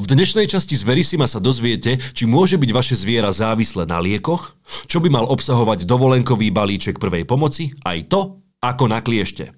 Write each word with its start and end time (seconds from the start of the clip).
V 0.00 0.08
dnešnej 0.08 0.48
časti 0.48 0.80
z 0.80 0.88
Verisima 0.88 1.28
sa 1.28 1.44
dozviete, 1.44 2.00
či 2.00 2.24
môže 2.24 2.56
byť 2.56 2.70
vaše 2.72 2.96
zviera 2.96 3.28
závislé 3.36 3.84
na 3.84 4.00
liekoch, 4.00 4.56
čo 4.88 4.96
by 4.96 5.12
mal 5.12 5.28
obsahovať 5.28 5.84
dovolenkový 5.84 6.48
balíček 6.48 6.96
prvej 6.96 7.28
pomoci, 7.28 7.76
aj 7.84 8.08
to, 8.08 8.40
ako 8.64 8.88
na 8.88 9.04
kliešte. 9.04 9.52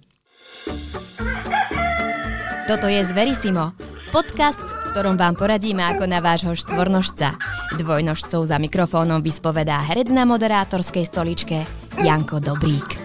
Toto 2.67 2.91
je 2.91 3.07
Zverisimo, 3.07 3.79
podcast, 4.11 4.59
v 4.59 4.91
ktorom 4.91 5.15
vám 5.15 5.39
poradíme 5.39 5.87
ako 5.95 6.11
na 6.11 6.19
vášho 6.19 6.59
štvornožca. 6.59 7.39
Dvojnožcov 7.79 8.43
za 8.43 8.59
mikrofónom 8.59 9.23
vyspovedá 9.23 9.79
herec 9.95 10.11
na 10.11 10.27
moderátorskej 10.27 11.07
stoličke 11.07 11.63
Janko 12.03 12.43
Dobrík. 12.43 12.99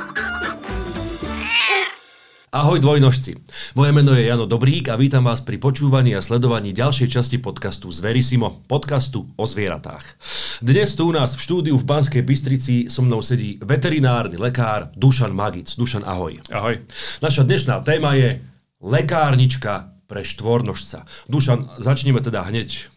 Ahoj 2.48 2.80
dvojnožci. 2.80 3.36
Moje 3.76 3.92
meno 3.92 4.16
je 4.16 4.24
Jano 4.24 4.48
Dobrík 4.48 4.88
a 4.88 4.96
vítam 4.96 5.28
vás 5.28 5.44
pri 5.44 5.60
počúvaní 5.60 6.16
a 6.16 6.24
sledovaní 6.24 6.72
ďalšej 6.72 7.12
časti 7.12 7.44
podcastu 7.44 7.92
Zverisimo, 7.92 8.64
podcastu 8.72 9.28
o 9.36 9.44
zvieratách. 9.44 10.16
Dnes 10.64 10.96
tu 10.96 11.12
u 11.12 11.12
nás 11.12 11.36
v 11.36 11.44
štúdiu 11.44 11.76
v 11.76 11.84
Banskej 11.84 12.24
Bystrici 12.24 12.88
so 12.88 13.04
mnou 13.04 13.20
sedí 13.20 13.60
veterinárny 13.60 14.40
lekár 14.40 14.88
Dušan 14.96 15.36
Magic. 15.36 15.76
Dušan, 15.76 16.08
ahoj. 16.08 16.40
Ahoj. 16.48 16.80
Naša 17.20 17.44
dnešná 17.44 17.84
téma 17.84 18.16
je 18.16 18.40
lekárnička 18.80 19.92
pre 20.08 20.24
štvornožca. 20.24 21.04
Dušan, 21.28 21.84
začneme 21.84 22.24
teda 22.24 22.48
hneď, 22.48 22.88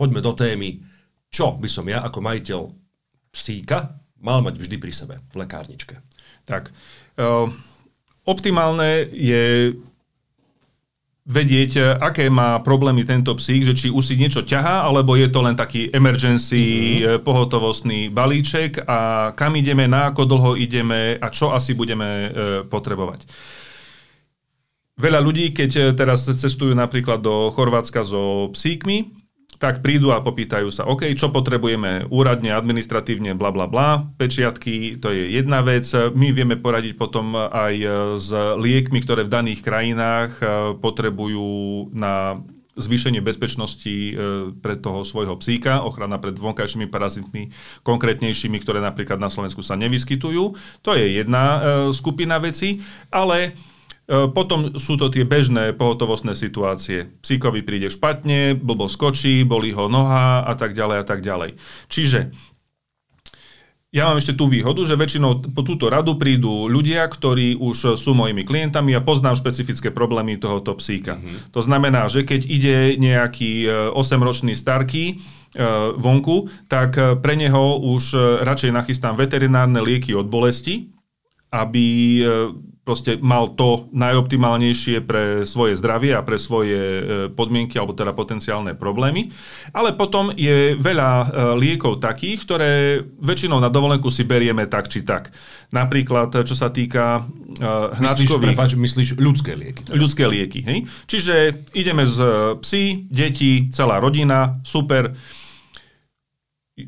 poďme 0.00 0.24
do 0.24 0.32
témy, 0.32 0.80
čo 1.28 1.60
by 1.60 1.68
som 1.68 1.84
ja 1.92 2.00
ako 2.08 2.24
majiteľ 2.24 2.72
psíka 3.36 4.00
mal 4.24 4.40
mať 4.40 4.56
vždy 4.56 4.76
pri 4.80 4.92
sebe 4.96 5.20
v 5.28 5.44
lekárničke. 5.44 6.00
Tak, 6.48 6.72
uh 7.20 7.52
Optimálne 8.22 9.10
je 9.10 9.74
vedieť, 11.22 12.02
aké 12.02 12.26
má 12.26 12.58
problémy 12.66 13.06
tento 13.06 13.30
psík, 13.38 13.62
že 13.62 13.78
či 13.78 13.86
už 13.94 14.02
si 14.02 14.18
niečo 14.18 14.42
ťahá, 14.42 14.82
alebo 14.82 15.14
je 15.14 15.30
to 15.30 15.38
len 15.38 15.54
taký 15.54 15.86
emergency 15.94 16.98
mm-hmm. 16.98 17.22
pohotovostný 17.22 18.10
balíček 18.10 18.82
a 18.82 19.30
kam 19.38 19.54
ideme, 19.54 19.86
na 19.86 20.10
ako 20.10 20.26
dlho 20.26 20.52
ideme 20.58 21.14
a 21.22 21.26
čo 21.30 21.54
asi 21.54 21.78
budeme 21.78 22.08
e, 22.10 22.28
potrebovať. 22.66 23.30
Veľa 24.98 25.20
ľudí, 25.22 25.54
keď 25.54 25.70
e, 25.70 25.82
teraz 25.94 26.26
cestujú 26.26 26.74
napríklad 26.74 27.22
do 27.22 27.54
Chorvátska 27.54 28.02
so 28.02 28.50
psíkmi, 28.50 29.21
tak 29.62 29.78
prídu 29.78 30.10
a 30.10 30.18
popýtajú 30.18 30.74
sa, 30.74 30.90
OK, 30.90 31.14
čo 31.14 31.30
potrebujeme 31.30 32.10
úradne, 32.10 32.50
administratívne, 32.50 33.38
bla 33.38 33.54
bla 33.54 33.70
bla, 33.70 34.10
pečiatky, 34.18 34.98
to 34.98 35.14
je 35.14 35.38
jedna 35.38 35.62
vec. 35.62 35.86
My 36.18 36.34
vieme 36.34 36.58
poradiť 36.58 36.98
potom 36.98 37.38
aj 37.38 37.74
s 38.18 38.34
liekmi, 38.34 38.98
ktoré 39.06 39.22
v 39.22 39.30
daných 39.30 39.62
krajinách 39.62 40.42
eh, 40.42 40.46
potrebujú 40.82 41.94
na 41.94 42.42
zvýšenie 42.74 43.22
bezpečnosti 43.22 43.86
eh, 43.86 44.14
pre 44.58 44.74
toho 44.74 45.06
svojho 45.06 45.38
psíka, 45.38 45.86
ochrana 45.86 46.18
pred 46.18 46.34
vonkajšími 46.34 46.90
parazitmi, 46.90 47.54
konkrétnejšími, 47.86 48.58
ktoré 48.58 48.82
napríklad 48.82 49.22
na 49.22 49.30
Slovensku 49.30 49.62
sa 49.62 49.78
nevyskytujú. 49.78 50.58
To 50.82 50.90
je 50.98 51.22
jedna 51.22 51.62
skupina 51.94 52.42
vecí, 52.42 52.82
ale 53.14 53.54
E, 53.54 53.71
potom 54.10 54.74
sú 54.76 54.98
to 54.98 55.08
tie 55.08 55.22
bežné 55.22 55.72
pohotovostné 55.78 56.34
situácie. 56.34 57.14
Psíkovi 57.22 57.62
príde 57.62 57.88
špatne, 57.88 58.58
blbo 58.58 58.90
skočí, 58.90 59.46
bolí 59.46 59.70
ho 59.70 59.86
noha 59.86 60.42
a 60.42 60.52
tak 60.58 60.74
ďalej 60.74 60.96
a 61.00 61.04
tak 61.06 61.20
ďalej. 61.22 61.54
Čiže 61.86 62.34
ja 63.92 64.08
mám 64.08 64.16
ešte 64.16 64.32
tú 64.32 64.48
výhodu, 64.48 64.80
že 64.88 64.96
väčšinou 64.96 65.52
po 65.52 65.60
túto 65.60 65.92
radu 65.92 66.16
prídu 66.16 66.64
ľudia, 66.64 67.04
ktorí 67.04 67.60
už 67.60 68.00
sú 68.00 68.16
mojimi 68.16 68.40
klientami 68.40 68.96
a 68.96 69.04
poznám 69.04 69.36
špecifické 69.36 69.92
problémy 69.92 70.40
tohoto 70.40 70.72
psíka. 70.80 71.20
Mm-hmm. 71.20 71.52
To 71.52 71.60
znamená, 71.60 72.08
že 72.08 72.24
keď 72.24 72.40
ide 72.48 72.76
nejaký 72.96 73.68
8-ročný 73.92 74.56
e, 74.56 74.58
starký 74.58 75.04
e, 75.12 75.14
vonku, 76.00 76.48
tak 76.72 76.96
pre 77.20 77.36
neho 77.36 77.84
už 77.84 78.16
radšej 78.48 78.72
nachystám 78.72 79.12
veterinárne 79.20 79.84
lieky 79.84 80.16
od 80.16 80.24
bolesti, 80.24 80.88
aby 81.52 82.24
proste 82.82 83.14
mal 83.22 83.54
to 83.54 83.86
najoptimálnejšie 83.94 85.06
pre 85.06 85.46
svoje 85.46 85.78
zdravie 85.78 86.18
a 86.18 86.26
pre 86.26 86.34
svoje 86.34 86.78
e, 86.78 87.02
podmienky 87.30 87.78
alebo 87.78 87.94
teda 87.94 88.10
potenciálne 88.10 88.74
problémy. 88.74 89.30
Ale 89.70 89.94
potom 89.94 90.34
je 90.34 90.74
veľa 90.74 91.10
e, 91.10 91.26
liekov 91.62 92.02
takých, 92.02 92.42
ktoré 92.42 92.70
väčšinou 93.22 93.62
na 93.62 93.70
dovolenku 93.70 94.10
si 94.10 94.26
berieme 94.26 94.66
tak 94.66 94.90
či 94.90 95.06
tak. 95.06 95.30
Napríklad, 95.72 96.44
čo 96.44 96.52
sa 96.52 96.68
týka 96.68 97.24
uh, 97.24 97.96
hnačkových... 97.96 98.76
Myslíš, 98.76 98.76
myslíš 98.76 99.08
ľudské 99.16 99.56
lieky. 99.56 99.88
Teda. 99.88 99.96
Ľudské 99.96 100.28
lieky, 100.28 100.60
hej? 100.68 100.84
Čiže 101.08 101.64
ideme 101.72 102.04
z 102.04 102.18
psi, 102.60 103.08
deti, 103.08 103.72
celá 103.72 103.96
rodina, 103.96 104.60
super 104.68 105.16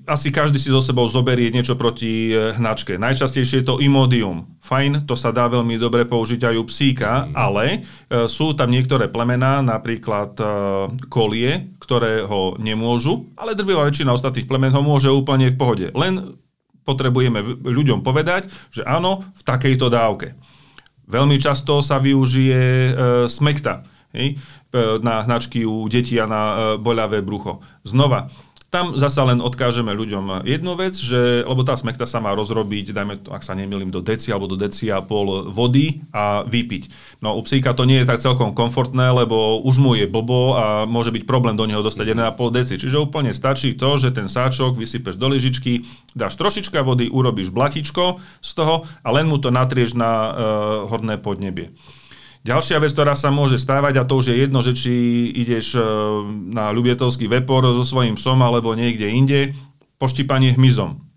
asi 0.09 0.33
každý 0.33 0.57
si 0.57 0.73
so 0.73 0.81
sebou 0.81 1.05
zoberie 1.05 1.53
niečo 1.53 1.77
proti 1.77 2.33
e, 2.33 2.57
hnačke. 2.57 2.97
Najčastejšie 2.97 3.61
je 3.61 3.69
to 3.69 3.81
imodium. 3.85 4.57
Fajn, 4.65 5.05
to 5.05 5.13
sa 5.13 5.29
dá 5.29 5.45
veľmi 5.45 5.77
dobre 5.77 6.09
použiť 6.09 6.41
aj 6.41 6.57
u 6.57 6.65
psíka, 6.65 7.29
mm. 7.29 7.37
ale 7.37 7.65
e, 7.69 7.79
sú 8.25 8.57
tam 8.57 8.73
niektoré 8.73 9.13
plemená, 9.13 9.61
napríklad 9.61 10.41
e, 10.41 10.45
kolie, 11.13 11.77
ktoré 11.77 12.25
ho 12.25 12.57
nemôžu, 12.57 13.29
ale 13.37 13.53
drvivá 13.53 13.85
väčšina 13.85 14.17
ostatných 14.17 14.49
plemen 14.49 14.73
ho 14.73 14.81
môže 14.81 15.13
úplne 15.13 15.53
v 15.53 15.61
pohode. 15.61 15.87
Len 15.93 16.33
potrebujeme 16.89 17.45
ľuďom 17.61 18.01
povedať, 18.01 18.49
že 18.73 18.89
áno, 18.89 19.21
v 19.37 19.43
takejto 19.45 19.93
dávke. 19.93 20.33
Veľmi 21.05 21.37
často 21.37 21.85
sa 21.85 22.01
využije 22.01 22.61
e, 22.65 22.93
smekta 23.29 23.85
hej, 24.17 24.39
na 25.03 25.23
hnačky 25.27 25.67
u 25.67 25.85
detí 25.91 26.17
a 26.17 26.27
na 26.31 26.43
e, 26.43 26.55
boľavé 26.81 27.21
brucho. 27.21 27.61
Znova, 27.85 28.31
tam 28.75 28.99
zasa 28.99 29.23
len 29.23 29.39
odkážeme 29.39 29.95
ľuďom 29.95 30.43
jednu 30.43 30.75
vec, 30.75 30.99
že, 30.99 31.47
lebo 31.47 31.63
tá 31.63 31.79
smekta 31.79 32.11
sa 32.11 32.19
má 32.19 32.35
rozrobiť, 32.35 32.91
dajme 32.91 33.23
to, 33.23 33.31
ak 33.31 33.47
sa 33.47 33.55
nemýlim, 33.55 33.95
do 33.95 34.03
deci 34.03 34.35
alebo 34.35 34.51
do 34.51 34.59
deci 34.59 34.91
a 34.91 34.99
pol 34.99 35.47
vody 35.47 36.03
a 36.11 36.43
vypiť. 36.43 36.91
No 37.23 37.39
u 37.39 37.47
psíka 37.47 37.71
to 37.71 37.87
nie 37.87 38.03
je 38.03 38.11
tak 38.11 38.19
celkom 38.19 38.51
komfortné, 38.51 39.15
lebo 39.15 39.63
už 39.63 39.79
mu 39.79 39.95
je 39.95 40.11
blbo 40.11 40.59
a 40.59 40.67
môže 40.91 41.15
byť 41.15 41.23
problém 41.23 41.55
do 41.55 41.71
neho 41.71 41.87
dostať 41.87 42.19
1,5 42.19 42.59
deci. 42.59 42.75
Čiže 42.75 42.99
úplne 42.99 43.31
stačí 43.31 43.79
to, 43.79 43.95
že 43.95 44.11
ten 44.11 44.27
sáčok 44.27 44.75
vysypeš 44.75 45.15
do 45.15 45.31
lyžičky, 45.31 45.87
dáš 46.19 46.35
trošička 46.35 46.83
vody, 46.83 47.07
urobíš 47.07 47.55
blatičko 47.55 48.19
z 48.43 48.51
toho 48.59 48.83
a 49.07 49.09
len 49.15 49.31
mu 49.31 49.39
to 49.39 49.55
natrieš 49.55 49.95
na 49.95 50.11
uh, 50.11 50.33
horné 50.91 51.15
podnebie. 51.23 51.71
Ďalšia 52.45 52.77
vec, 52.77 52.93
ktorá 52.93 53.17
sa 53.17 53.33
môže 53.33 53.57
stávať, 53.57 54.05
a 54.05 54.05
to 54.05 54.21
už 54.21 54.29
je 54.29 54.37
jedno, 54.37 54.61
že 54.61 54.77
či 54.77 54.93
ideš 55.33 55.81
e, 55.81 55.83
na 56.53 56.77
Ľubietovský 56.77 57.25
vepor 57.25 57.65
so 57.73 57.85
svojím 57.89 58.21
psom 58.21 58.45
alebo 58.45 58.77
niekde 58.77 59.09
inde, 59.09 59.57
poštípanie 59.97 60.53
hmyzom 60.53 61.14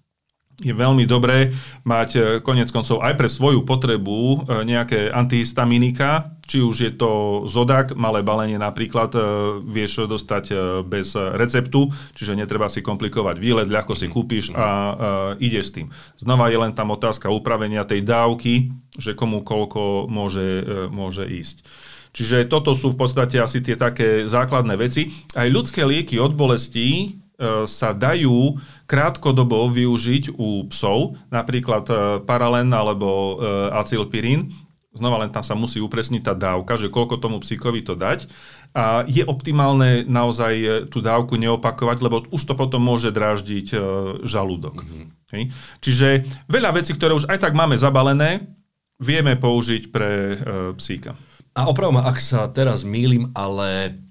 je 0.58 0.74
veľmi 0.74 1.06
dobré 1.06 1.54
mať 1.86 2.10
e, 2.18 2.20
konec 2.42 2.74
koncov 2.74 3.06
aj 3.06 3.14
pre 3.14 3.30
svoju 3.30 3.62
potrebu 3.62 4.18
e, 4.18 4.38
nejaké 4.66 5.14
antihistaminika, 5.14 6.34
či 6.50 6.66
už 6.66 6.76
je 6.82 6.92
to 6.98 7.44
Zodak, 7.46 7.94
malé 7.94 8.26
balenie 8.26 8.58
napríklad, 8.58 9.14
e, 9.14 9.22
vieš 9.62 10.10
dostať 10.10 10.46
bez 10.90 11.14
receptu, 11.14 11.94
čiže 12.18 12.34
netreba 12.34 12.74
si 12.74 12.82
komplikovať 12.82 13.38
výlet, 13.38 13.70
ľahko 13.70 13.94
si 13.94 14.10
kúpiš 14.10 14.56
a 14.58 14.98
ideš 15.38 15.66
s 15.70 15.76
tým. 15.78 15.88
Znova 16.18 16.50
je 16.50 16.58
len 16.58 16.74
tam 16.74 16.90
otázka 16.90 17.30
upravenia 17.30 17.86
tej 17.86 18.02
dávky, 18.02 18.74
že 18.98 19.14
komu 19.14 19.46
koľko 19.46 20.10
môže, 20.10 20.66
môže 20.90 21.28
ísť. 21.28 21.68
Čiže 22.16 22.50
toto 22.50 22.74
sú 22.74 22.96
v 22.96 23.06
podstate 23.06 23.38
asi 23.38 23.62
tie 23.62 23.78
také 23.78 24.26
základné 24.26 24.74
veci. 24.80 25.14
Aj 25.38 25.46
ľudské 25.46 25.86
lieky 25.86 26.18
od 26.18 26.34
bolestí 26.34 27.22
sa 27.70 27.94
dajú 27.94 28.58
krátkodobo 28.90 29.70
využiť 29.70 30.34
u 30.42 30.66
psov, 30.74 31.22
napríklad 31.30 31.86
e, 31.86 31.94
paralen 32.26 32.74
alebo 32.74 33.08
e, 33.08 33.34
acylpirín. 33.78 34.50
Znova 34.98 35.22
len 35.22 35.30
tam 35.30 35.46
sa 35.46 35.54
musí 35.54 35.78
upresniť 35.78 36.26
tá 36.26 36.34
dávka, 36.34 36.74
že 36.74 36.90
koľko 36.90 37.22
tomu 37.22 37.38
psíkovi 37.38 37.86
to 37.86 37.94
dať. 37.94 38.26
A 38.74 39.06
je 39.06 39.22
optimálne 39.22 40.10
naozaj 40.10 40.90
tú 40.90 41.06
dávku 41.06 41.38
neopakovať, 41.38 41.98
lebo 42.02 42.26
už 42.34 42.42
to 42.42 42.58
potom 42.58 42.82
môže 42.82 43.14
dráždiť 43.14 43.78
žalúdok. 44.26 44.82
Mm-hmm. 44.82 45.06
Hej. 45.38 45.44
Čiže 45.86 46.08
veľa 46.50 46.82
vecí, 46.82 46.98
ktoré 46.98 47.14
už 47.14 47.30
aj 47.30 47.46
tak 47.46 47.54
máme 47.54 47.78
zabalené, 47.78 48.50
vieme 48.98 49.38
použiť 49.38 49.94
pre 49.94 50.42
psíka. 50.82 51.14
A 51.54 51.70
opravom, 51.70 52.02
ak 52.02 52.18
sa 52.18 52.50
teraz 52.50 52.82
mýlim, 52.82 53.30
ale 53.38 54.02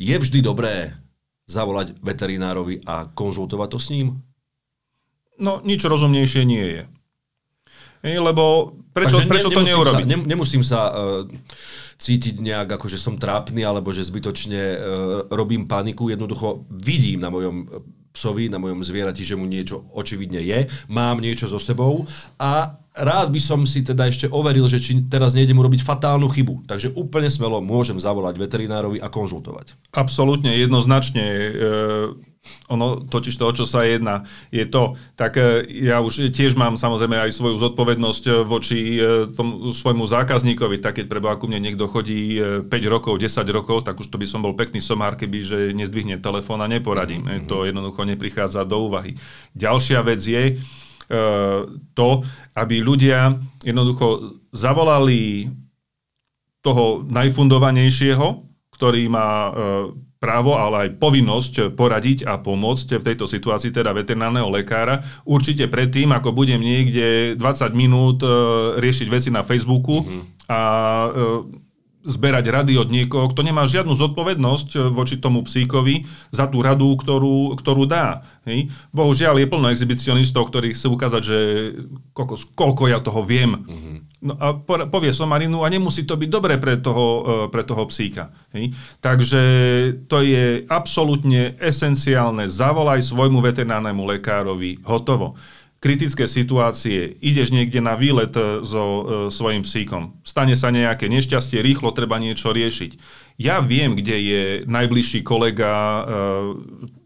je 0.00 0.16
vždy 0.16 0.40
dobré 0.40 0.96
zavolať 1.50 1.98
veterinárovi 1.98 2.86
a 2.86 3.10
konzultovať 3.10 3.68
to 3.74 3.78
s 3.82 3.88
ním? 3.90 4.06
No, 5.42 5.58
nič 5.66 5.82
rozumnejšie 5.82 6.42
nie 6.46 6.64
je. 6.78 6.82
E, 8.00 8.16
lebo 8.16 8.72
prečo, 8.94 9.20
Takže 9.20 9.28
prečo 9.28 9.48
ne, 9.50 9.56
to 9.56 9.62
neurobiť? 9.66 10.06
Sa, 10.06 10.12
ne, 10.14 10.16
nemusím 10.24 10.62
sa 10.64 10.80
uh, 10.88 10.94
cítiť 12.00 12.40
nejak 12.40 12.80
ako, 12.80 12.86
že 12.88 12.96
som 12.96 13.20
trápny, 13.20 13.60
alebo 13.60 13.92
že 13.92 14.06
zbytočne 14.06 14.62
uh, 14.62 14.78
robím 15.28 15.68
paniku. 15.68 16.08
Jednoducho 16.08 16.64
vidím 16.70 17.20
na 17.20 17.28
mojom 17.28 17.68
psovi, 18.10 18.50
na 18.50 18.58
mojom 18.58 18.82
zvierati, 18.82 19.22
že 19.22 19.38
mu 19.38 19.46
niečo 19.46 19.86
očividne 19.94 20.42
je, 20.42 20.66
mám 20.90 21.22
niečo 21.22 21.46
so 21.46 21.58
sebou 21.62 22.04
a 22.36 22.74
rád 22.96 23.30
by 23.30 23.40
som 23.40 23.62
si 23.64 23.86
teda 23.86 24.10
ešte 24.10 24.26
overil, 24.28 24.66
že 24.66 24.82
či 24.82 25.06
teraz 25.06 25.32
nejdem 25.32 25.58
urobiť 25.58 25.86
fatálnu 25.86 26.26
chybu. 26.26 26.66
Takže 26.66 26.92
úplne 26.98 27.30
smelo 27.30 27.62
môžem 27.62 27.96
zavolať 27.96 28.36
veterinárovi 28.36 28.98
a 28.98 29.08
konzultovať. 29.08 29.78
Absolútne, 29.94 30.52
jednoznačne. 30.58 31.24
E, 31.24 31.50
ono 32.72 33.04
totiž 33.04 33.36
to, 33.36 33.44
o 33.44 33.52
čo 33.52 33.66
sa 33.68 33.84
jedná, 33.84 34.24
je 34.48 34.64
to, 34.64 34.96
tak 35.12 35.36
e, 35.36 35.66
ja 35.84 36.00
už 36.00 36.32
tiež 36.32 36.56
mám 36.56 36.80
samozrejme 36.80 37.28
aj 37.28 37.36
svoju 37.36 37.60
zodpovednosť 37.60 38.24
e, 38.26 38.32
voči 38.46 38.78
e, 38.96 39.28
tomu 39.28 39.74
svojmu 39.76 40.08
zákazníkovi, 40.08 40.80
tak 40.80 41.02
keď 41.02 41.06
preba 41.10 41.36
ku 41.36 41.50
mne 41.50 41.60
niekto 41.60 41.84
chodí 41.90 42.40
5 42.40 42.70
rokov, 42.88 43.20
10 43.20 43.44
rokov, 43.52 43.84
tak 43.84 44.00
už 44.00 44.08
to 44.08 44.16
by 44.16 44.26
som 44.26 44.40
bol 44.40 44.56
pekný 44.56 44.80
somár, 44.80 45.20
keby 45.20 45.38
že 45.44 45.58
nezdvihne 45.76 46.16
telefón 46.22 46.64
a 46.64 46.70
neporadím. 46.70 47.26
Mm-hmm. 47.26 47.48
To 47.50 47.68
jednoducho 47.68 48.08
neprichádza 48.08 48.64
do 48.64 48.88
úvahy. 48.88 49.18
Ďalšia 49.52 50.00
vec 50.00 50.20
je 50.22 50.56
to, 51.98 52.10
aby 52.54 52.76
ľudia 52.78 53.34
jednoducho 53.66 54.38
zavolali 54.54 55.50
toho 56.62 57.02
najfundovanejšieho, 57.10 58.46
ktorý 58.70 59.10
má 59.10 59.50
právo, 60.20 60.54
ale 60.54 60.86
aj 60.86 61.00
povinnosť 61.00 61.54
poradiť 61.74 62.28
a 62.28 62.36
pomôcť 62.36 63.00
v 63.00 63.06
tejto 63.08 63.24
situácii, 63.24 63.72
teda 63.72 63.96
veterinárneho 63.96 64.52
lekára. 64.52 65.00
Určite 65.24 65.66
predtým, 65.66 66.12
ako 66.12 66.36
budem 66.36 66.60
niekde 66.60 67.34
20 67.40 67.40
minút 67.72 68.20
e, 68.20 68.28
riešiť 68.76 69.08
veci 69.08 69.32
na 69.32 69.40
Facebooku 69.40 70.04
mm-hmm. 70.04 70.22
a 70.52 70.60
e, 71.08 71.68
zberať 72.00 72.44
rady 72.48 72.74
od 72.80 72.88
niekoho, 72.88 73.28
kto 73.28 73.44
nemá 73.44 73.68
žiadnu 73.68 73.92
zodpovednosť 73.92 74.68
eh, 74.76 74.80
voči 74.88 75.20
tomu 75.20 75.44
psíkovi 75.44 76.08
za 76.32 76.48
tú 76.48 76.64
radu, 76.64 76.96
ktorú, 76.96 77.56
ktorú 77.60 77.84
dá. 77.84 78.24
Hej. 78.48 78.72
Bohužiaľ 78.96 79.40
je 79.40 79.50
plno 79.50 79.68
exhibicionistov, 79.68 80.48
ktorí 80.48 80.72
chcú 80.72 80.96
ukázať, 80.96 81.22
že 81.22 81.38
koľko, 82.16 82.34
koľko 82.56 82.82
ja 82.88 82.98
toho 83.04 83.20
viem. 83.20 83.60
Mm-hmm. 83.60 83.96
No 84.20 84.36
a 84.36 84.52
povie 84.92 85.16
somarinu 85.16 85.64
a 85.64 85.72
nemusí 85.72 86.04
to 86.04 86.20
byť 86.20 86.28
dobré 86.28 86.60
pre 86.60 86.76
toho, 86.76 87.06
eh, 87.06 87.46
pre 87.48 87.64
toho 87.64 87.88
psíka. 87.88 88.28
Hej. 88.52 88.76
Takže 89.00 89.42
to 90.04 90.20
je 90.20 90.68
absolútne 90.68 91.56
esenciálne. 91.56 92.44
Zavolaj 92.44 93.00
svojmu 93.00 93.40
veterinárnemu 93.40 94.04
lekárovi. 94.04 94.84
Hotovo 94.84 95.40
kritické 95.80 96.28
situácie, 96.28 97.16
ideš 97.24 97.48
niekde 97.50 97.80
na 97.80 97.96
výlet 97.96 98.36
e, 98.36 98.60
so 98.68 98.84
e, 98.84 99.02
svojim 99.32 99.64
psíkom, 99.64 100.20
stane 100.20 100.52
sa 100.52 100.68
nejaké 100.68 101.08
nešťastie, 101.08 101.64
rýchlo 101.64 101.96
treba 101.96 102.20
niečo 102.20 102.52
riešiť. 102.52 103.00
Ja 103.40 103.64
viem, 103.64 103.96
kde 103.96 104.16
je 104.20 104.42
najbližší 104.68 105.24
kolega 105.24 105.72
e, 105.72 106.02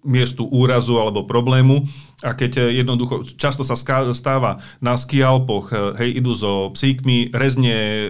miestu 0.02 0.50
úrazu 0.50 0.98
alebo 0.98 1.22
problému 1.22 1.86
a 2.24 2.32
keď 2.32 2.52
e, 2.56 2.80
jednoducho, 2.80 3.20
často 3.36 3.60
sa 3.68 3.76
stáva 3.76 4.64
na 4.80 4.96
skialpoch, 4.96 5.68
e, 5.68 5.76
hej, 6.00 6.10
idú 6.24 6.32
so 6.32 6.72
psíkmi, 6.72 7.28
rezne 7.36 7.76
e, 7.76 8.04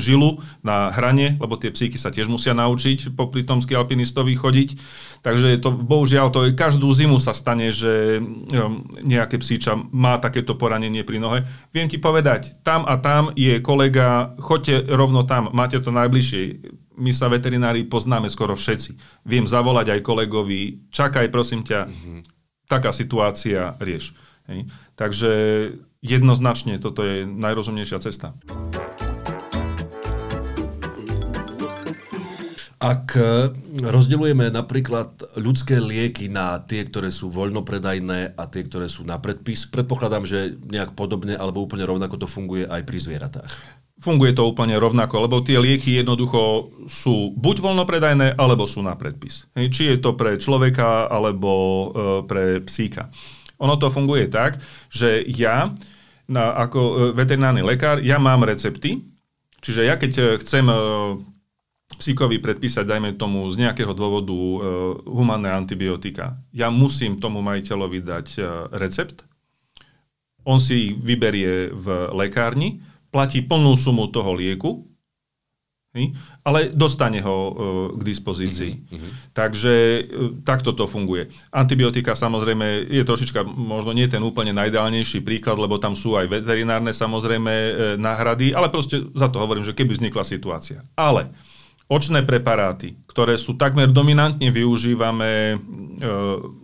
žilu 0.00 0.40
na 0.64 0.88
hrane, 0.88 1.36
lebo 1.36 1.60
tie 1.60 1.68
psíky 1.68 2.00
sa 2.00 2.08
tiež 2.08 2.32
musia 2.32 2.56
naučiť 2.56 3.12
popri 3.12 3.44
tom 3.44 3.60
skialpinistovi 3.60 4.32
chodiť. 4.32 4.68
Takže 5.20 5.60
to, 5.60 5.76
bohužiaľ, 5.76 6.32
to 6.32 6.48
je 6.48 6.56
každú 6.56 6.88
zimu 6.88 7.20
sa 7.20 7.36
stane, 7.36 7.74
že 7.74 8.22
nejaké 9.02 9.36
psíča 9.42 9.74
má 9.90 10.16
takéto 10.22 10.54
poranenie 10.54 11.02
pri 11.02 11.18
nohe. 11.18 11.42
Viem 11.74 11.90
ti 11.90 11.98
povedať, 11.98 12.54
tam 12.62 12.86
a 12.86 12.96
tam 13.02 13.34
je 13.34 13.58
kolega, 13.58 14.32
choďte 14.38 14.86
rovno 14.88 15.26
tam, 15.26 15.50
máte 15.50 15.76
to 15.82 15.90
najbližšie 15.92 16.42
my 16.98 17.14
sa 17.14 17.30
veterinári 17.30 17.86
poznáme 17.86 18.26
skoro 18.26 18.58
všetci. 18.58 19.22
Viem 19.22 19.46
zavolať 19.46 19.94
aj 19.94 20.00
kolegovi, 20.02 20.90
čakaj 20.90 21.30
prosím 21.30 21.62
ťa, 21.62 21.86
mm-hmm. 21.86 22.37
Taká 22.68 22.92
situácia, 22.92 23.74
rieš. 23.80 24.12
Hej. 24.46 24.68
Takže 24.94 25.30
jednoznačne 26.04 26.78
toto 26.78 27.02
je 27.02 27.24
najrozumnejšia 27.26 27.98
cesta. 27.98 28.36
Ak 32.78 33.18
e, 33.18 33.50
rozdeľujeme 33.82 34.54
napríklad 34.54 35.34
ľudské 35.34 35.82
lieky 35.82 36.30
na 36.30 36.62
tie, 36.62 36.86
ktoré 36.86 37.10
sú 37.10 37.26
voľnopredajné 37.26 38.38
a 38.38 38.42
tie, 38.46 38.62
ktoré 38.62 38.86
sú 38.86 39.02
na 39.02 39.18
predpis, 39.18 39.66
predpokladám, 39.66 40.22
že 40.22 40.54
nejak 40.62 40.94
podobne 40.94 41.34
alebo 41.34 41.66
úplne 41.66 41.82
rovnako 41.82 42.22
to 42.22 42.30
funguje 42.30 42.70
aj 42.70 42.86
pri 42.86 42.98
zvieratách. 43.02 43.50
Funguje 43.98 44.30
to 44.30 44.46
úplne 44.46 44.78
rovnako, 44.78 45.26
lebo 45.26 45.42
tie 45.42 45.58
lieky 45.58 45.98
jednoducho 45.98 46.70
sú 46.86 47.34
buď 47.34 47.56
voľnopredajné, 47.58 48.38
alebo 48.38 48.62
sú 48.62 48.78
na 48.78 48.94
predpis. 48.94 49.50
Či 49.58 49.94
je 49.94 49.96
to 49.98 50.14
pre 50.14 50.38
človeka, 50.38 51.10
alebo 51.10 51.50
e, 51.50 51.86
pre 52.22 52.44
psíka. 52.62 53.10
Ono 53.58 53.74
to 53.74 53.90
funguje 53.90 54.30
tak, 54.30 54.62
že 54.86 55.26
ja 55.26 55.74
na, 56.30 56.54
ako 56.62 56.78
e, 56.78 56.94
veterinárny 57.16 57.66
lekár, 57.66 57.98
ja 57.98 58.22
mám 58.22 58.46
recepty, 58.46 59.02
čiže 59.58 59.82
ja 59.82 59.98
keď 59.98 60.12
e, 60.14 60.22
chcem 60.46 60.70
e, 60.70 60.76
psíkovi 61.98 62.38
predpísať, 62.38 62.84
dajme 62.86 63.18
tomu, 63.18 63.48
z 63.50 63.66
nejakého 63.66 63.96
dôvodu 63.96 64.36
e, 64.36 64.58
humánne 65.08 65.50
antibiotika, 65.50 66.38
ja 66.54 66.68
musím 66.68 67.18
tomu 67.18 67.42
majiteľovi 67.42 67.98
dať 68.04 68.26
e, 68.36 68.40
recept, 68.78 69.26
on 70.46 70.62
si 70.62 70.88
ich 70.88 70.92
vyberie 70.96 71.74
v 71.74 71.86
lekárni, 72.14 72.80
platí 73.08 73.42
plnú 73.44 73.74
sumu 73.76 74.08
toho 74.12 74.36
lieku, 74.36 74.84
ale 76.46 76.70
dostane 76.70 77.18
ho 77.18 77.36
uh, 77.36 77.52
k 77.98 78.02
dispozícii. 78.06 78.72
Mm-hmm. 78.86 79.10
Takže 79.34 79.74
uh, 79.74 80.04
takto 80.46 80.70
to 80.76 80.86
funguje. 80.86 81.26
Antibiotika 81.50 82.14
samozrejme 82.14 82.86
je 82.86 83.02
trošička 83.02 83.42
možno 83.42 83.90
nie 83.96 84.06
ten 84.06 84.22
úplne 84.22 84.54
najideálnejší 84.54 85.26
príklad, 85.26 85.58
lebo 85.58 85.80
tam 85.82 85.98
sú 85.98 86.14
aj 86.14 86.30
veterinárne 86.30 86.94
samozrejme 86.94 87.50
uh, 87.50 87.72
náhrady, 87.98 88.54
ale 88.54 88.70
proste 88.70 89.10
za 89.16 89.26
to 89.26 89.42
hovorím, 89.42 89.66
že 89.66 89.74
keby 89.74 89.98
vznikla 89.98 90.22
situácia. 90.22 90.86
Ale 90.94 91.34
očné 91.88 92.22
preparáty, 92.22 93.00
ktoré 93.08 93.34
sú 93.40 93.56
takmer 93.56 93.88
dominantne 93.88 94.52
využívame 94.52 95.56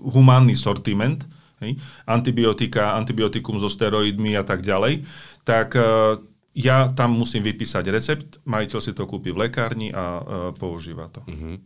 humánny 0.05 0.52
sortiment, 0.52 1.25
hej, 1.64 1.81
antibiotika, 2.05 2.93
antibiotikum 2.93 3.56
so 3.56 3.73
steroidmi 3.73 4.37
a 4.37 4.44
tak 4.44 4.61
ďalej, 4.61 5.00
tak 5.43 5.75
ja 6.55 6.89
tam 6.95 7.19
musím 7.19 7.43
vypísať 7.43 7.85
recept, 7.91 8.29
majiteľ 8.47 8.79
si 8.79 8.95
to 8.95 9.11
kúpi 9.11 9.35
v 9.35 9.51
lekárni 9.51 9.91
a 9.91 10.05
uh, 10.19 10.23
používa 10.55 11.11
to. 11.11 11.21
Uh-huh. 11.27 11.59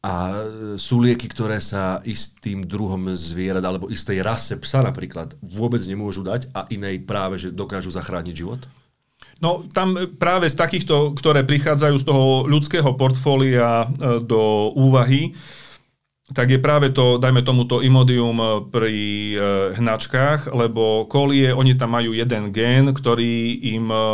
A 0.00 0.32
sú 0.80 1.04
lieky, 1.04 1.28
ktoré 1.28 1.60
sa 1.60 2.00
istým 2.08 2.64
druhom 2.64 3.12
zvierat 3.12 3.60
alebo 3.60 3.92
istej 3.92 4.24
rase 4.24 4.56
psa 4.56 4.80
napríklad 4.80 5.36
vôbec 5.44 5.84
nemôžu 5.84 6.24
dať 6.24 6.48
a 6.56 6.64
inej 6.72 7.04
práve, 7.04 7.36
že 7.36 7.52
dokážu 7.52 7.92
zachrániť 7.92 8.32
život? 8.32 8.64
No 9.44 9.64
tam 9.76 10.16
práve 10.16 10.48
z 10.48 10.56
takýchto, 10.56 11.12
ktoré 11.16 11.44
prichádzajú 11.44 11.96
z 12.00 12.04
toho 12.08 12.48
ľudského 12.48 12.96
portfólia 12.96 13.84
e, 13.84 14.20
do 14.24 14.72
úvahy, 14.72 15.36
tak 16.30 16.54
je 16.54 16.62
práve 16.62 16.94
to, 16.94 17.18
dajme 17.18 17.42
tomu 17.42 17.66
to 17.66 17.82
imodium 17.82 18.38
eh, 18.38 18.50
pri 18.70 18.96
e, 19.34 19.36
hnačkách, 19.74 20.54
lebo 20.54 21.10
kolie, 21.10 21.50
oni 21.50 21.74
tam 21.74 21.98
majú 21.98 22.14
jeden 22.14 22.54
gén, 22.54 22.94
ktorý 22.94 23.58
im... 23.74 23.90
E, 23.90 24.04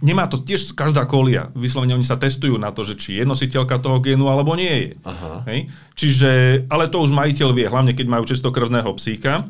nemá 0.00 0.24
to 0.26 0.40
tiež 0.40 0.72
každá 0.72 1.04
kolia. 1.04 1.52
Vyslovene 1.52 1.96
oni 1.96 2.08
sa 2.08 2.16
testujú 2.16 2.56
na 2.56 2.72
to, 2.72 2.88
že 2.88 2.96
či 2.96 3.20
je 3.20 3.24
nositeľka 3.28 3.78
toho 3.84 4.00
génu 4.00 4.32
alebo 4.32 4.56
nie 4.56 4.72
je. 4.72 4.90
Aha. 5.04 5.44
Hej? 5.52 5.60
Čiže, 5.92 6.30
ale 6.72 6.88
to 6.88 7.04
už 7.04 7.12
majiteľ 7.12 7.48
vie, 7.52 7.68
hlavne 7.68 7.92
keď 7.92 8.06
majú 8.08 8.24
čistokrvného 8.24 8.88
psíka, 8.96 9.44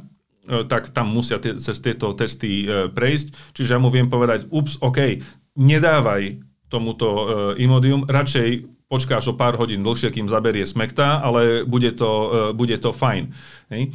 e, 0.50 0.66
tak 0.66 0.90
tam 0.90 1.14
musia 1.14 1.38
tie, 1.38 1.54
cez 1.54 1.78
tieto 1.78 2.18
testy 2.18 2.66
e, 2.66 2.90
prejsť. 2.90 3.54
Čiže 3.54 3.78
ja 3.78 3.82
mu 3.82 3.94
viem 3.94 4.10
povedať, 4.10 4.50
ups, 4.50 4.82
OK, 4.82 5.22
nedávaj 5.54 6.42
tomuto 6.66 7.06
e, 7.06 7.24
imodium, 7.62 8.02
radšej 8.10 8.73
počkáš 8.88 9.32
o 9.32 9.38
pár 9.38 9.56
hodín 9.56 9.82
dlhšie, 9.82 10.12
kým 10.12 10.28
zaberie 10.28 10.66
smekta, 10.68 11.20
ale 11.24 11.64
bude 11.64 11.92
to, 11.96 12.10
e, 12.10 12.28
bude 12.52 12.76
to 12.78 12.92
fajn. 12.92 13.32
Hej. 13.72 13.90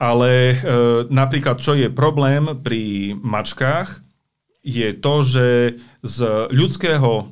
Ale 0.00 0.30
e, 0.52 0.56
napríklad, 1.12 1.60
čo 1.60 1.76
je 1.76 1.92
problém 1.92 2.56
pri 2.60 3.12
mačkách, 3.20 4.00
je 4.60 4.92
to, 4.92 5.14
že 5.24 5.46
z 6.04 6.18
ľudského 6.52 7.10
e, 7.20 7.24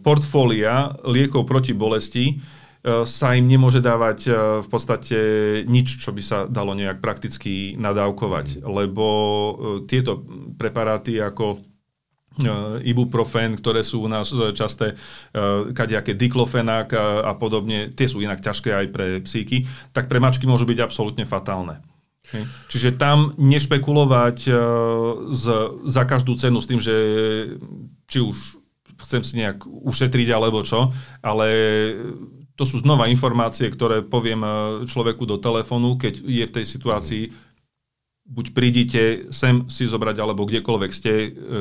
portfólia 0.00 0.96
liekov 1.04 1.48
proti 1.48 1.72
bolesti 1.72 2.40
sa 2.82 3.38
im 3.38 3.46
nemôže 3.46 3.78
dávať 3.78 4.26
v 4.58 4.66
podstate 4.66 5.18
nič, 5.70 6.02
čo 6.02 6.10
by 6.10 6.18
sa 6.18 6.38
dalo 6.50 6.74
nejak 6.74 6.98
prakticky 6.98 7.78
nadávkovať, 7.78 8.66
lebo 8.66 9.06
e, 9.06 9.52
tieto 9.86 10.26
preparáty 10.58 11.22
ako 11.22 11.62
ibuprofen, 12.82 13.58
ktoré 13.60 13.84
sú 13.84 14.04
u 14.04 14.08
nás 14.08 14.32
časté, 14.56 14.94
eh, 14.94 15.72
kadejaké 15.76 16.16
diklofenák 16.16 16.88
a, 17.26 17.32
podobne, 17.36 17.92
tie 17.92 18.08
sú 18.08 18.20
inak 18.24 18.40
ťažké 18.40 18.70
aj 18.72 18.86
pre 18.92 19.06
psíky, 19.24 19.68
tak 19.92 20.08
pre 20.08 20.20
mačky 20.20 20.48
môžu 20.48 20.64
byť 20.68 20.78
absolútne 20.80 21.24
fatálne. 21.28 21.80
Čiže 22.70 22.96
tam 22.96 23.34
nešpekulovať 23.36 24.46
za 25.84 26.02
každú 26.06 26.38
cenu 26.38 26.62
s 26.62 26.70
tým, 26.70 26.80
že 26.80 26.94
či 28.06 28.22
už 28.22 28.62
chcem 29.02 29.26
si 29.26 29.36
nejak 29.42 29.66
ušetriť 29.66 30.28
alebo 30.30 30.62
čo, 30.62 30.94
ale 31.20 31.48
to 32.54 32.64
sú 32.64 32.78
znova 32.84 33.10
informácie, 33.10 33.66
ktoré 33.68 34.06
poviem 34.06 34.44
človeku 34.86 35.26
do 35.26 35.36
telefónu, 35.42 35.98
keď 35.98 36.22
je 36.22 36.44
v 36.46 36.54
tej 36.54 36.64
situácii, 36.64 37.22
buď 38.32 38.46
prídite 38.56 39.02
sem 39.28 39.68
si 39.68 39.84
zobrať, 39.84 40.16
alebo 40.24 40.48
kdekoľvek 40.48 40.92
ste, 40.92 41.12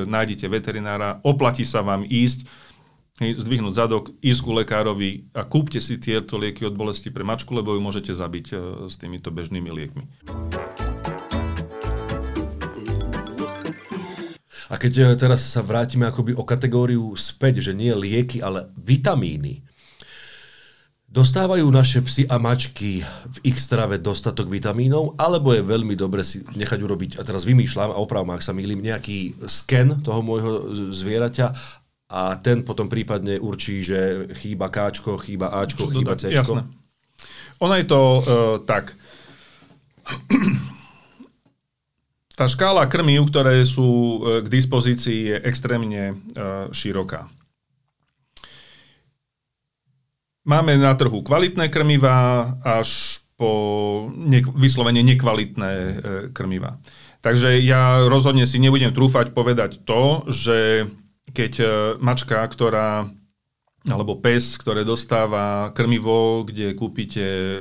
nájdete 0.07 0.47
veterinára, 0.47 1.19
oplatí 1.27 1.67
sa 1.67 1.83
vám 1.83 2.07
ísť, 2.07 2.47
zdvihnúť 3.21 3.77
zadok, 3.77 4.09
ísť 4.17 4.41
ku 4.41 4.51
lekárovi 4.57 5.29
a 5.37 5.45
kúpte 5.45 5.77
si 5.77 6.01
tieto 6.01 6.41
lieky 6.41 6.65
od 6.65 6.73
bolesti 6.73 7.13
pre 7.13 7.21
mačku, 7.21 7.53
lebo 7.53 7.77
ju 7.77 7.81
môžete 7.83 8.17
zabiť 8.17 8.45
e, 8.49 8.55
s 8.89 8.97
týmito 8.97 9.29
bežnými 9.29 9.69
liekmi. 9.69 10.03
A 14.71 14.75
keď 14.79 14.93
e, 14.97 15.03
teraz 15.21 15.45
sa 15.45 15.61
vrátime 15.61 16.09
akoby 16.09 16.33
o 16.33 16.41
kategóriu 16.41 17.13
späť, 17.13 17.61
že 17.61 17.77
nie 17.77 17.93
lieky, 17.93 18.41
ale 18.41 18.73
vitamíny. 18.73 19.61
Dostávajú 21.11 21.67
naše 21.67 21.99
psy 22.07 22.23
a 22.31 22.39
mačky 22.39 23.03
v 23.03 23.37
ich 23.43 23.59
strave 23.59 23.99
dostatok 23.99 24.47
vitamínov, 24.47 25.19
alebo 25.19 25.51
je 25.51 25.59
veľmi 25.59 25.91
dobre 25.99 26.23
si 26.23 26.39
nechať 26.55 26.79
urobiť, 26.79 27.11
a 27.19 27.27
teraz 27.27 27.43
vymýšľam 27.43 27.91
a 27.91 27.99
opravom, 27.99 28.31
ak 28.31 28.39
sa 28.39 28.55
mýlim, 28.55 28.79
nejaký 28.79 29.35
sken 29.43 29.99
toho 30.07 30.23
môjho 30.23 30.71
zvieraťa 30.95 31.51
a 32.15 32.39
ten 32.39 32.63
potom 32.63 32.87
prípadne 32.87 33.43
určí, 33.43 33.83
že 33.83 34.31
chýba 34.39 34.71
Káčko, 34.71 35.19
chýba 35.19 35.51
Ačko, 35.51 35.91
chýba 35.91 36.15
Cčko. 36.15 36.31
Jasné. 36.31 36.63
Ono 37.59 37.73
je 37.75 37.85
to 37.91 37.99
uh, 37.99 38.23
tak. 38.63 38.95
Tá 42.31 42.49
škála 42.49 42.89
krmív, 42.89 43.29
ktoré 43.29 43.61
sú 43.61 44.17
e, 44.17 44.41
k 44.41 44.47
dispozícii, 44.49 45.29
je 45.29 45.37
extrémne 45.45 46.17
uh, 46.33 46.73
široká. 46.73 47.29
Máme 50.41 50.77
na 50.77 50.97
trhu 50.97 51.21
kvalitné 51.21 51.69
krmiva 51.69 52.45
až 52.65 53.21
po 53.37 54.09
ne- 54.13 54.45
vyslovene 54.57 55.01
nekvalitné 55.05 55.71
uh, 55.73 55.93
krmiva. 56.33 56.81
Takže 57.21 57.61
ja 57.61 58.05
rozhodne 58.09 58.49
si 58.49 58.57
nebudem 58.57 58.93
trúfať 58.93 59.33
povedať 59.37 59.85
to, 59.85 60.25
že 60.25 60.89
keď 61.31 61.53
e, 61.61 61.65
mačka, 62.01 62.41
ktorá 62.43 63.07
alebo 63.81 64.13
pes, 64.21 64.61
ktoré 64.61 64.85
dostáva 64.85 65.73
krmivo, 65.73 66.45
kde 66.45 66.77
kúpite 66.77 67.25
e, 67.25 67.57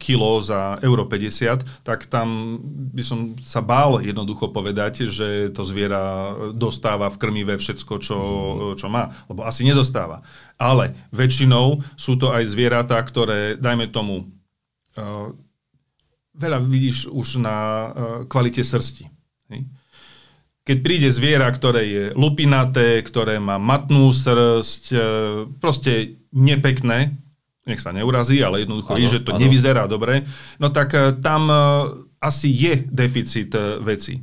kilo 0.00 0.40
za 0.40 0.80
euro 0.80 1.04
50, 1.04 1.84
tak 1.84 2.08
tam 2.08 2.56
by 2.96 3.04
som 3.04 3.36
sa 3.44 3.60
bál 3.60 4.00
jednoducho 4.00 4.48
povedať, 4.48 5.12
že 5.12 5.52
to 5.52 5.60
zviera 5.60 6.32
dostáva 6.56 7.12
v 7.12 7.20
krmive 7.20 7.60
všetko, 7.60 7.94
čo, 8.00 8.18
čo 8.80 8.86
má. 8.88 9.12
Lebo 9.28 9.44
asi 9.44 9.68
nedostáva. 9.68 10.24
Ale 10.62 10.94
väčšinou 11.10 11.82
sú 11.98 12.14
to 12.14 12.30
aj 12.30 12.46
zvieratá, 12.46 13.02
ktoré, 13.02 13.58
dajme 13.58 13.90
tomu, 13.90 14.30
e, 14.94 15.04
veľa 16.38 16.62
vidíš 16.62 17.10
už 17.10 17.42
na 17.42 17.56
kvalite 18.30 18.62
srsti. 18.62 19.10
Hej? 19.50 19.66
keď 20.62 20.76
príde 20.78 21.08
zviera, 21.10 21.50
ktoré 21.50 21.82
je 21.90 22.04
lupinaté, 22.14 23.02
ktoré 23.02 23.42
má 23.42 23.58
matnú 23.58 24.14
srst, 24.14 24.94
e, 24.94 24.98
proste 25.58 26.22
nepekné, 26.30 27.18
nech 27.66 27.82
sa 27.82 27.90
neurazí, 27.90 28.42
ale 28.42 28.62
jednoducho 28.62 28.94
ano, 28.94 29.10
že 29.10 29.22
to 29.26 29.34
ano. 29.34 29.42
nevyzerá 29.42 29.90
dobre, 29.90 30.22
no 30.62 30.70
tak 30.70 30.94
e, 30.94 31.18
tam 31.18 31.50
e, 31.50 31.58
asi 32.22 32.46
je 32.54 32.74
deficit 32.86 33.58
veci. 33.82 34.22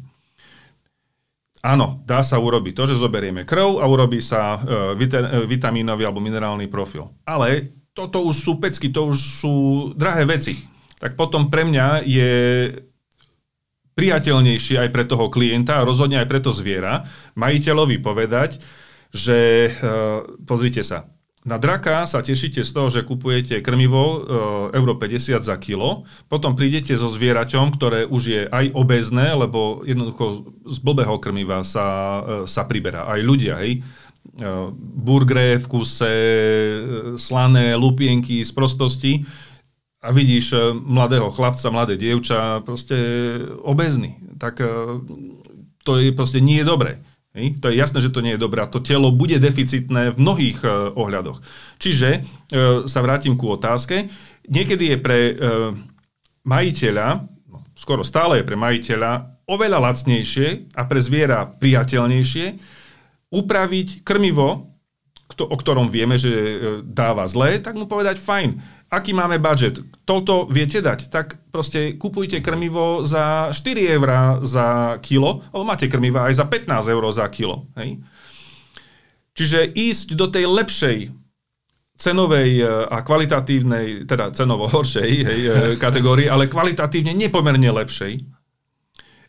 Áno, 1.60 2.00
dá 2.08 2.24
sa 2.24 2.40
urobiť 2.40 2.72
to, 2.72 2.84
že 2.88 3.02
zoberieme 3.02 3.44
krv 3.44 3.84
a 3.84 3.86
urobí 3.86 4.24
sa 4.24 4.64
vitamínový 5.44 6.08
alebo 6.08 6.24
minerálny 6.24 6.72
profil. 6.72 7.12
Ale 7.28 7.76
toto 7.92 8.24
už 8.24 8.36
sú 8.40 8.52
pecky, 8.64 8.88
to 8.96 9.12
už 9.12 9.20
sú 9.20 9.56
drahé 9.92 10.24
veci. 10.24 10.56
Tak 11.04 11.20
potom 11.20 11.52
pre 11.52 11.68
mňa 11.68 12.08
je 12.08 12.32
priateľnejšie 14.00 14.80
aj 14.80 14.90
pre 14.96 15.04
toho 15.04 15.28
klienta 15.28 15.84
a 15.84 15.88
rozhodne 15.88 16.24
aj 16.24 16.28
pre 16.32 16.40
to 16.40 16.56
zviera, 16.56 17.04
majiteľovi 17.36 18.00
povedať, 18.00 18.64
že 19.12 19.68
e, 19.68 19.70
pozrite 20.48 20.88
sa, 20.88 21.12
na 21.50 21.58
draka 21.58 22.06
sa 22.06 22.22
tešíte 22.22 22.62
z 22.62 22.70
toho, 22.70 22.94
že 22.94 23.02
kupujete 23.02 23.66
krmivo 23.66 24.06
e, 24.06 24.18
euro 24.78 24.94
50 24.94 25.42
za 25.42 25.58
kilo, 25.58 26.06
potom 26.30 26.54
prídete 26.54 26.94
so 26.94 27.10
zvieraťom, 27.10 27.74
ktoré 27.74 28.06
už 28.06 28.22
je 28.22 28.42
aj 28.46 28.70
obezné, 28.78 29.34
lebo 29.34 29.82
jednoducho 29.82 30.54
z 30.70 30.78
blbého 30.86 31.18
krmiva 31.18 31.66
sa, 31.66 31.88
e, 32.22 32.22
sa 32.46 32.70
priberá. 32.70 33.10
Aj 33.10 33.18
ľudia, 33.18 33.58
hej, 33.66 33.82
burgre 34.78 35.58
v 35.58 35.66
kuse, 35.66 36.16
slané 37.18 37.74
lupienky 37.74 38.46
z 38.46 38.52
prostosti, 38.54 39.26
a 40.00 40.16
vidíš 40.16 40.56
e, 40.56 40.58
mladého 40.74 41.32
chlapca, 41.32 41.68
mladé 41.72 42.00
dievča, 42.00 42.64
proste 42.64 42.96
obezný, 43.60 44.16
tak 44.40 44.64
e, 44.64 44.68
to 45.84 46.00
je 46.00 46.16
proste 46.16 46.40
nie 46.40 46.64
je 46.64 46.70
dobré. 46.70 47.04
To 47.34 47.70
je 47.70 47.78
jasné, 47.78 48.02
že 48.02 48.10
to 48.10 48.26
nie 48.26 48.36
je 48.36 48.42
dobré 48.42 48.66
to 48.66 48.82
telo 48.82 49.14
bude 49.14 49.38
deficitné 49.38 50.12
v 50.14 50.18
mnohých 50.18 50.60
e, 50.66 50.70
ohľadoch. 50.98 51.40
Čiže 51.78 52.26
sa 52.90 53.00
vrátim 53.06 53.38
ku 53.38 53.54
otázke. 53.54 54.10
Niekedy 54.50 54.92
je 54.92 54.98
pre 54.98 55.20
majiteľa, 56.44 57.30
no, 57.48 57.62
skoro 57.78 58.02
stále 58.02 58.42
je 58.42 58.48
pre 58.50 58.58
majiteľa, 58.58 59.46
oveľa 59.46 59.80
lacnejšie 59.80 60.74
a 60.74 60.82
pre 60.90 61.00
zviera 61.00 61.46
priateľnejšie 61.46 62.46
upraviť 63.30 64.02
krmivo, 64.02 64.74
o 65.30 65.56
ktorom 65.56 65.94
vieme, 65.94 66.18
že 66.18 66.34
dáva 66.84 67.30
zlé, 67.30 67.62
tak 67.62 67.78
mu 67.78 67.86
povedať 67.86 68.18
fajn, 68.18 68.58
aký 68.90 69.14
máme 69.14 69.38
budget, 69.38 69.80
toto 70.04 70.50
viete 70.50 70.82
dať, 70.82 71.14
tak 71.14 71.38
proste 71.54 71.94
kupujte 71.96 72.42
krmivo 72.42 73.06
za 73.06 73.54
4 73.54 73.96
eur 73.96 74.10
za 74.42 74.98
kilo, 75.06 75.46
alebo 75.54 75.66
máte 75.70 75.86
krmiva 75.86 76.26
aj 76.26 76.42
za 76.42 76.46
15 76.50 76.90
eur 76.90 77.04
za 77.14 77.26
kilo. 77.30 77.70
Hej? 77.78 78.02
Čiže 79.38 79.72
ísť 79.72 80.18
do 80.18 80.28
tej 80.28 80.50
lepšej 80.50 80.98
cenovej 82.00 82.50
e, 82.60 82.66
a 82.90 82.98
kvalitatívnej, 83.06 84.10
teda 84.10 84.34
cenovo 84.34 84.66
horšej 84.72 85.12
hej, 85.24 85.42
e, 85.46 85.52
kategórii, 85.78 86.32
ale 86.32 86.50
kvalitatívne 86.50 87.14
nepomerne 87.14 87.70
lepšej. 87.70 88.14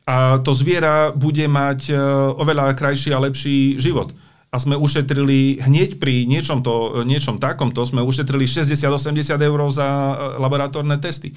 A 0.09 0.41
to 0.41 0.57
zviera 0.57 1.13
bude 1.13 1.45
mať 1.51 1.93
e, 1.93 1.95
oveľa 2.41 2.73
krajší 2.73 3.13
a 3.13 3.23
lepší 3.23 3.77
život 3.77 4.15
a 4.51 4.57
sme 4.59 4.75
ušetrili 4.75 5.63
hneď 5.63 6.03
pri 6.03 6.27
niečom, 6.27 6.67
to, 6.67 7.07
niečom 7.07 7.39
takomto, 7.39 7.87
sme 7.87 8.03
ušetrili 8.03 8.51
60-80 8.51 9.39
eur 9.39 9.61
za 9.71 9.87
e, 9.87 10.15
laboratórne 10.43 10.99
testy. 10.99 11.31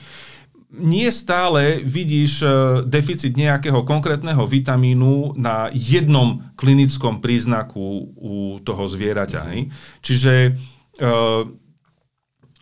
Nie 0.73 1.13
stále 1.13 1.85
vidíš 1.85 2.41
e, 2.41 2.47
deficit 2.89 3.37
nejakého 3.37 3.85
konkrétneho 3.85 4.41
vitamínu 4.49 5.37
na 5.37 5.69
jednom 5.69 6.41
klinickom 6.57 7.21
príznaku 7.21 8.17
u 8.17 8.57
toho 8.65 8.83
zvieraťa. 8.89 9.41
Hej? 9.53 9.69
Čiže 10.01 10.33
e, 10.43 10.51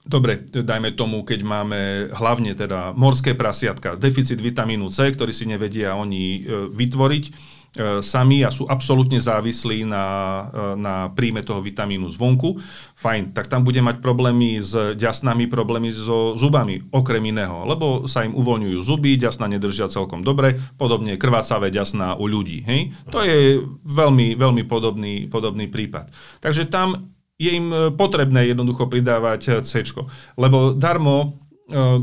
Dobre, 0.02 0.44
dajme 0.50 0.98
tomu, 0.98 1.22
keď 1.22 1.40
máme 1.46 2.10
hlavne 2.12 2.58
teda 2.58 2.92
morské 2.98 3.38
prasiatka, 3.38 3.96
deficit 3.96 4.42
vitamínu 4.42 4.90
C, 4.90 5.14
ktorý 5.14 5.30
si 5.30 5.46
nevedia 5.46 5.94
oni 5.94 6.42
vytvoriť, 6.74 7.24
E, 7.30 7.61
sami 8.04 8.44
a 8.44 8.52
sú 8.52 8.68
absolútne 8.68 9.16
závislí 9.16 9.88
na, 9.88 10.06
e, 10.52 10.76
na 10.76 11.08
príjme 11.08 11.40
toho 11.40 11.64
vitamínu 11.64 12.12
zvonku, 12.12 12.60
fajn, 13.00 13.32
tak 13.32 13.48
tam 13.48 13.64
bude 13.64 13.80
mať 13.80 14.04
problémy 14.04 14.60
s 14.60 14.76
ďasnami, 15.00 15.48
problémy 15.48 15.88
so 15.88 16.36
zubami, 16.36 16.84
okrem 16.92 17.24
iného, 17.32 17.64
lebo 17.64 18.12
sa 18.12 18.28
im 18.28 18.36
uvoľňujú 18.36 18.80
zuby, 18.84 19.16
ďasna 19.16 19.48
nedržia 19.48 19.88
celkom 19.88 20.20
dobre, 20.20 20.60
podobne 20.76 21.16
krvácavé 21.16 21.72
ďasná 21.72 22.20
u 22.20 22.28
ľudí. 22.28 22.68
Hej? 22.68 22.92
To 23.08 23.24
je 23.24 23.64
veľmi, 23.88 24.36
veľmi 24.36 24.64
podobný, 24.68 25.32
podobný 25.32 25.72
prípad. 25.72 26.12
Takže 26.44 26.68
tam 26.68 27.16
je 27.40 27.56
im 27.58 27.96
potrebné 27.98 28.54
jednoducho 28.54 28.86
pridávať 28.86 29.66
C. 29.66 29.82
Lebo 30.38 30.78
darmo 30.78 31.41
E, 31.41 31.41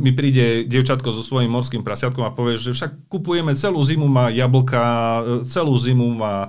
mi 0.00 0.10
príde 0.16 0.64
dievčatko 0.64 1.12
so 1.12 1.22
svojím 1.22 1.52
morským 1.52 1.84
prasiatkom 1.84 2.24
a 2.24 2.34
povie, 2.34 2.56
že 2.56 2.72
však 2.72 3.10
kupujeme 3.12 3.52
celú 3.52 3.80
zimu 3.84 4.08
má 4.08 4.32
jablka, 4.32 4.82
e, 4.82 5.22
celú 5.44 5.76
zimu 5.76 6.08
má 6.16 6.48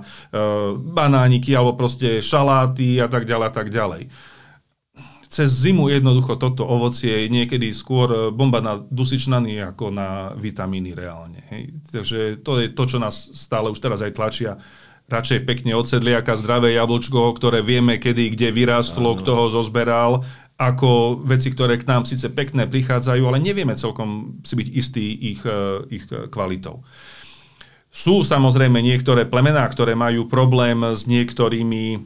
banániky 0.76 1.52
alebo 1.52 1.76
proste 1.76 2.24
šaláty 2.24 2.98
a 2.98 3.06
tak 3.06 3.28
ďalej 3.28 3.46
a 3.46 3.52
tak 3.52 3.68
ďalej. 3.68 4.02
Cez 5.30 5.46
zimu 5.46 5.86
jednoducho 5.94 6.34
toto 6.34 6.66
ovocie 6.66 7.24
je 7.24 7.28
niekedy 7.30 7.70
skôr 7.70 8.34
bomba 8.34 8.58
na 8.58 8.82
dusičnany 8.82 9.62
ako 9.62 9.94
na 9.94 10.34
vitamíny 10.34 10.90
reálne. 10.90 11.46
Hej. 11.54 11.62
Takže 11.86 12.18
to 12.42 12.58
je 12.58 12.66
to, 12.74 12.84
čo 12.90 12.98
nás 12.98 13.30
stále 13.38 13.70
už 13.70 13.78
teraz 13.78 14.02
aj 14.02 14.18
tlačia 14.18 14.58
radšej 15.10 15.42
pekne 15.42 15.74
od 15.74 15.90
sedliaka 15.90 16.38
zdravé 16.38 16.78
jablčko, 16.78 17.34
ktoré 17.34 17.66
vieme, 17.66 17.98
kedy, 17.98 18.38
kde 18.38 18.54
vyrástlo, 18.54 19.18
kto 19.18 19.34
ho 19.34 19.46
zozberal 19.50 20.22
ako 20.60 21.24
veci, 21.24 21.48
ktoré 21.48 21.80
k 21.80 21.88
nám 21.88 22.04
síce 22.04 22.28
pekné 22.28 22.68
prichádzajú, 22.68 23.22
ale 23.24 23.40
nevieme 23.40 23.72
celkom 23.72 24.40
si 24.44 24.60
byť 24.60 24.68
istý 24.76 25.06
ich, 25.32 25.40
e, 25.48 25.88
ich 25.88 26.04
kvalitou. 26.28 26.84
Sú 27.88 28.22
samozrejme 28.22 28.78
niektoré 28.84 29.24
plemená, 29.24 29.64
ktoré 29.66 29.96
majú 29.96 30.28
problém 30.28 30.84
s 30.84 31.08
niektorými 31.08 31.98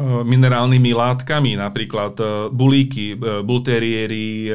minerálnymi 0.00 0.96
látkami, 0.96 1.60
napríklad 1.60 2.16
bulíky, 2.54 3.18
bulteriéry, 3.20 4.48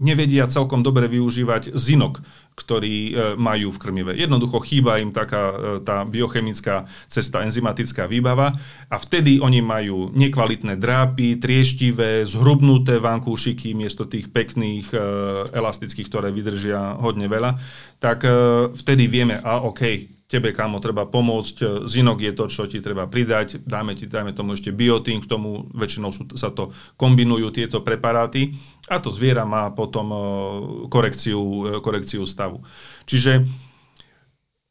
nevedia 0.00 0.48
celkom 0.48 0.80
dobre 0.80 1.06
využívať 1.06 1.76
zinok, 1.76 2.24
ktorý 2.60 2.96
e, 2.96 3.12
majú 3.40 3.72
v 3.72 3.80
krmive. 3.80 4.12
Jednoducho 4.12 4.60
chýba 4.60 5.00
im 5.00 5.10
taká 5.10 5.42
e, 5.50 5.54
tá 5.80 6.04
biochemická 6.04 6.84
cesta, 7.08 7.40
enzymatická 7.40 8.04
výbava 8.04 8.52
a 8.92 8.96
vtedy 9.00 9.40
oni 9.40 9.64
majú 9.64 10.12
nekvalitné 10.12 10.76
drápy, 10.76 11.40
trieštivé, 11.40 12.28
zhrubnuté 12.28 13.00
vankúšiky 13.00 13.72
miesto 13.72 14.04
tých 14.04 14.28
pekných 14.28 14.92
e, 14.92 14.98
elastických, 15.56 16.08
ktoré 16.12 16.28
vydržia 16.28 17.00
hodne 17.00 17.26
veľa, 17.26 17.56
tak 18.00 18.24
vtedy 18.80 19.12
vieme, 19.12 19.36
a 19.44 19.60
OK, 19.60 20.19
tebe, 20.30 20.54
kámo, 20.54 20.78
treba 20.78 21.10
pomôcť, 21.10 21.56
e, 21.58 21.66
zinok 21.90 22.22
je 22.22 22.32
to, 22.32 22.44
čo 22.46 22.70
ti 22.70 22.78
treba 22.78 23.10
pridať, 23.10 23.66
dáme 23.66 23.98
ti, 23.98 24.06
dáme 24.06 24.30
tomu 24.30 24.54
ešte 24.54 24.70
biotín, 24.70 25.18
k 25.18 25.26
tomu 25.26 25.66
väčšinou 25.74 26.14
sú, 26.14 26.30
sa 26.38 26.54
to 26.54 26.70
kombinujú 26.94 27.50
tieto 27.50 27.82
preparáty 27.82 28.54
a 28.86 29.02
to 29.02 29.10
zviera 29.10 29.42
má 29.42 29.74
potom 29.74 30.06
e, 30.14 30.18
korekciu, 30.86 31.42
e, 31.42 31.70
korekciu 31.82 32.22
stavu. 32.22 32.62
Čiže 33.10 33.42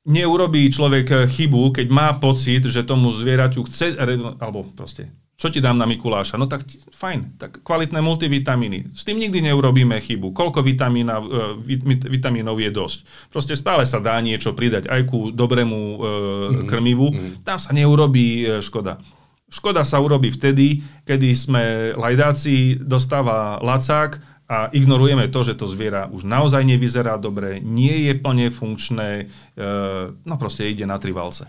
neurobí 0.08 0.72
človek 0.72 1.28
chybu, 1.28 1.75
keď 1.75 1.88
má 1.92 2.16
pocit, 2.16 2.63
že 2.63 2.88
tomu 2.88 3.12
zvieraťu 3.12 3.68
chce, 3.68 4.00
alebo 4.39 4.63
proste 4.72 5.12
čo 5.39 5.48
ti 5.48 5.63
dám 5.63 5.79
na 5.79 5.88
Mikuláša? 5.88 6.36
No 6.36 6.51
tak 6.51 6.67
fajn, 6.91 7.39
tak 7.39 7.63
kvalitné 7.63 8.03
multivitamíny. 8.03 8.91
S 8.91 9.08
tým 9.08 9.24
nikdy 9.24 9.39
neurobíme 9.39 9.96
chybu. 9.96 10.36
Koľko 10.36 10.60
vitamína, 10.60 11.24
e, 11.24 11.79
vitamínov 12.12 12.60
je 12.60 12.67
dosť? 12.67 13.08
Proste 13.31 13.55
stále 13.55 13.88
sa 13.88 14.03
dá 14.03 14.19
niečo 14.19 14.51
pridať 14.51 14.91
aj 14.91 15.01
ku 15.08 15.31
dobrému 15.31 15.79
e, 15.79 15.96
mm-hmm. 15.96 16.67
krmivu. 16.67 17.08
Mm-hmm. 17.08 17.48
Tam 17.48 17.55
sa 17.55 17.72
neurobí 17.72 18.43
e, 18.43 18.60
škoda. 18.60 19.00
Škoda 19.48 19.88
sa 19.88 20.03
urobí 20.03 20.27
vtedy, 20.27 20.84
kedy 21.08 21.29
sme 21.34 21.63
lajdáci, 21.96 22.84
dostáva 22.84 23.63
lacák 23.63 24.38
a 24.50 24.74
ignorujeme 24.74 25.29
to, 25.29 25.46
že 25.46 25.53
to 25.53 25.70
zviera 25.70 26.10
už 26.10 26.25
naozaj 26.25 26.65
nevyzerá 26.65 27.22
dobre, 27.22 27.62
nie 27.62 28.10
je 28.10 28.18
plne 28.18 28.50
funkčné, 28.50 29.10
e, 29.22 29.63
no 30.10 30.36
proste 30.41 30.65
ide 30.65 30.89
na 30.89 30.98
tri 30.98 31.13
valce. 31.13 31.46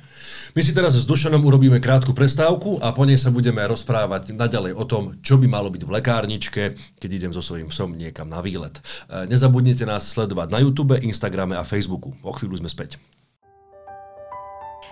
My 0.52 0.60
si 0.60 0.76
teraz 0.76 0.92
s 0.92 1.08
Dušanom 1.08 1.40
urobíme 1.40 1.80
krátku 1.80 2.12
prestávku 2.12 2.76
a 2.84 2.92
po 2.92 3.08
nej 3.08 3.16
sa 3.16 3.32
budeme 3.32 3.64
rozprávať 3.64 4.36
naďalej 4.36 4.76
o 4.76 4.84
tom, 4.84 5.16
čo 5.24 5.40
by 5.40 5.48
malo 5.48 5.72
byť 5.72 5.82
v 5.88 5.94
lekárničke, 5.96 6.62
keď 7.00 7.10
idem 7.10 7.32
so 7.32 7.40
svojím 7.40 7.72
psom 7.72 7.96
niekam 7.96 8.28
na 8.28 8.44
výlet. 8.44 8.76
E, 9.08 9.24
nezabudnite 9.24 9.88
nás 9.88 10.04
sledovať 10.12 10.52
na 10.52 10.60
YouTube, 10.60 11.00
Instagrame 11.00 11.56
a 11.56 11.64
Facebooku. 11.64 12.12
O 12.20 12.36
chvíľu 12.36 12.60
sme 12.60 12.68
späť. 12.68 13.00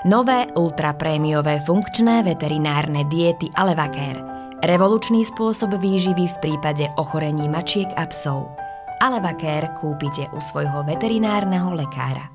Nové 0.09 0.49
ultraprémiové 0.57 1.61
funkčné 1.61 2.25
veterinárne 2.25 3.05
diety 3.12 3.53
Alevacare– 3.53 4.38
Revolučný 4.59 5.23
spôsob 5.23 5.79
výživy 5.79 6.27
v 6.27 6.37
prípade 6.43 6.91
ochorení 6.99 7.47
mačiek 7.47 7.87
a 7.95 8.11
psov. 8.11 8.50
Alevakér 8.99 9.71
kúpite 9.79 10.27
u 10.35 10.43
svojho 10.43 10.83
veterinárneho 10.83 11.79
lekára. 11.79 12.27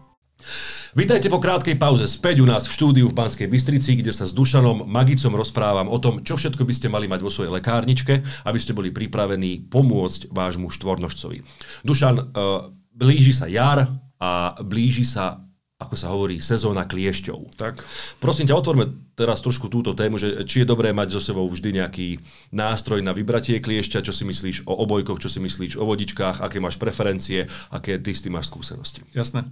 Vítajte 0.96 1.28
po 1.28 1.44
krátkej 1.44 1.76
pauze 1.76 2.08
späť 2.08 2.40
u 2.40 2.48
nás 2.48 2.64
v 2.64 2.80
štúdiu 2.80 3.12
v 3.12 3.18
Banskej 3.20 3.52
Bystrici, 3.52 4.00
kde 4.00 4.16
sa 4.16 4.24
s 4.24 4.32
Dušanom 4.32 4.88
Magicom 4.88 5.36
rozprávam 5.36 5.92
o 5.92 6.00
tom, 6.00 6.24
čo 6.24 6.40
všetko 6.40 6.64
by 6.64 6.72
ste 6.72 6.88
mali 6.88 7.12
mať 7.12 7.28
vo 7.28 7.34
svojej 7.34 7.52
lekárničke, 7.60 8.24
aby 8.48 8.56
ste 8.56 8.72
boli 8.72 8.96
pripravení 8.96 9.68
pomôcť 9.68 10.32
vášmu 10.32 10.72
štvornožcovi. 10.72 11.44
Dušan, 11.84 12.16
uh, 12.16 12.72
blíži 12.96 13.36
sa 13.36 13.52
jar 13.52 13.92
a 14.24 14.56
blíži 14.64 15.04
sa 15.04 15.43
ako 15.84 15.96
sa 16.00 16.10
hovorí, 16.16 16.40
sezóna 16.40 16.88
kliešťov. 16.88 17.60
Tak. 17.60 17.84
Prosím 18.24 18.48
ťa, 18.48 18.56
otvorme 18.56 19.14
teraz 19.20 19.44
trošku 19.44 19.68
túto 19.68 19.92
tému, 19.92 20.16
že 20.16 20.48
či 20.48 20.64
je 20.64 20.72
dobré 20.72 20.96
mať 20.96 21.14
so 21.14 21.22
sebou 21.22 21.46
vždy 21.52 21.84
nejaký 21.84 22.24
nástroj 22.56 23.04
na 23.04 23.12
vybratie 23.12 23.60
kliešťa, 23.60 24.02
čo 24.02 24.16
si 24.16 24.24
myslíš 24.24 24.66
o 24.66 24.74
obojkoch, 24.74 25.20
čo 25.20 25.30
si 25.30 25.44
myslíš 25.44 25.78
o 25.78 25.84
vodičkách, 25.84 26.42
aké 26.42 26.58
máš 26.64 26.80
preferencie, 26.80 27.46
aké 27.70 28.00
ty 28.00 28.16
s 28.16 28.24
tým 28.24 28.40
máš 28.40 28.48
skúsenosti. 28.50 29.04
Jasné. 29.12 29.46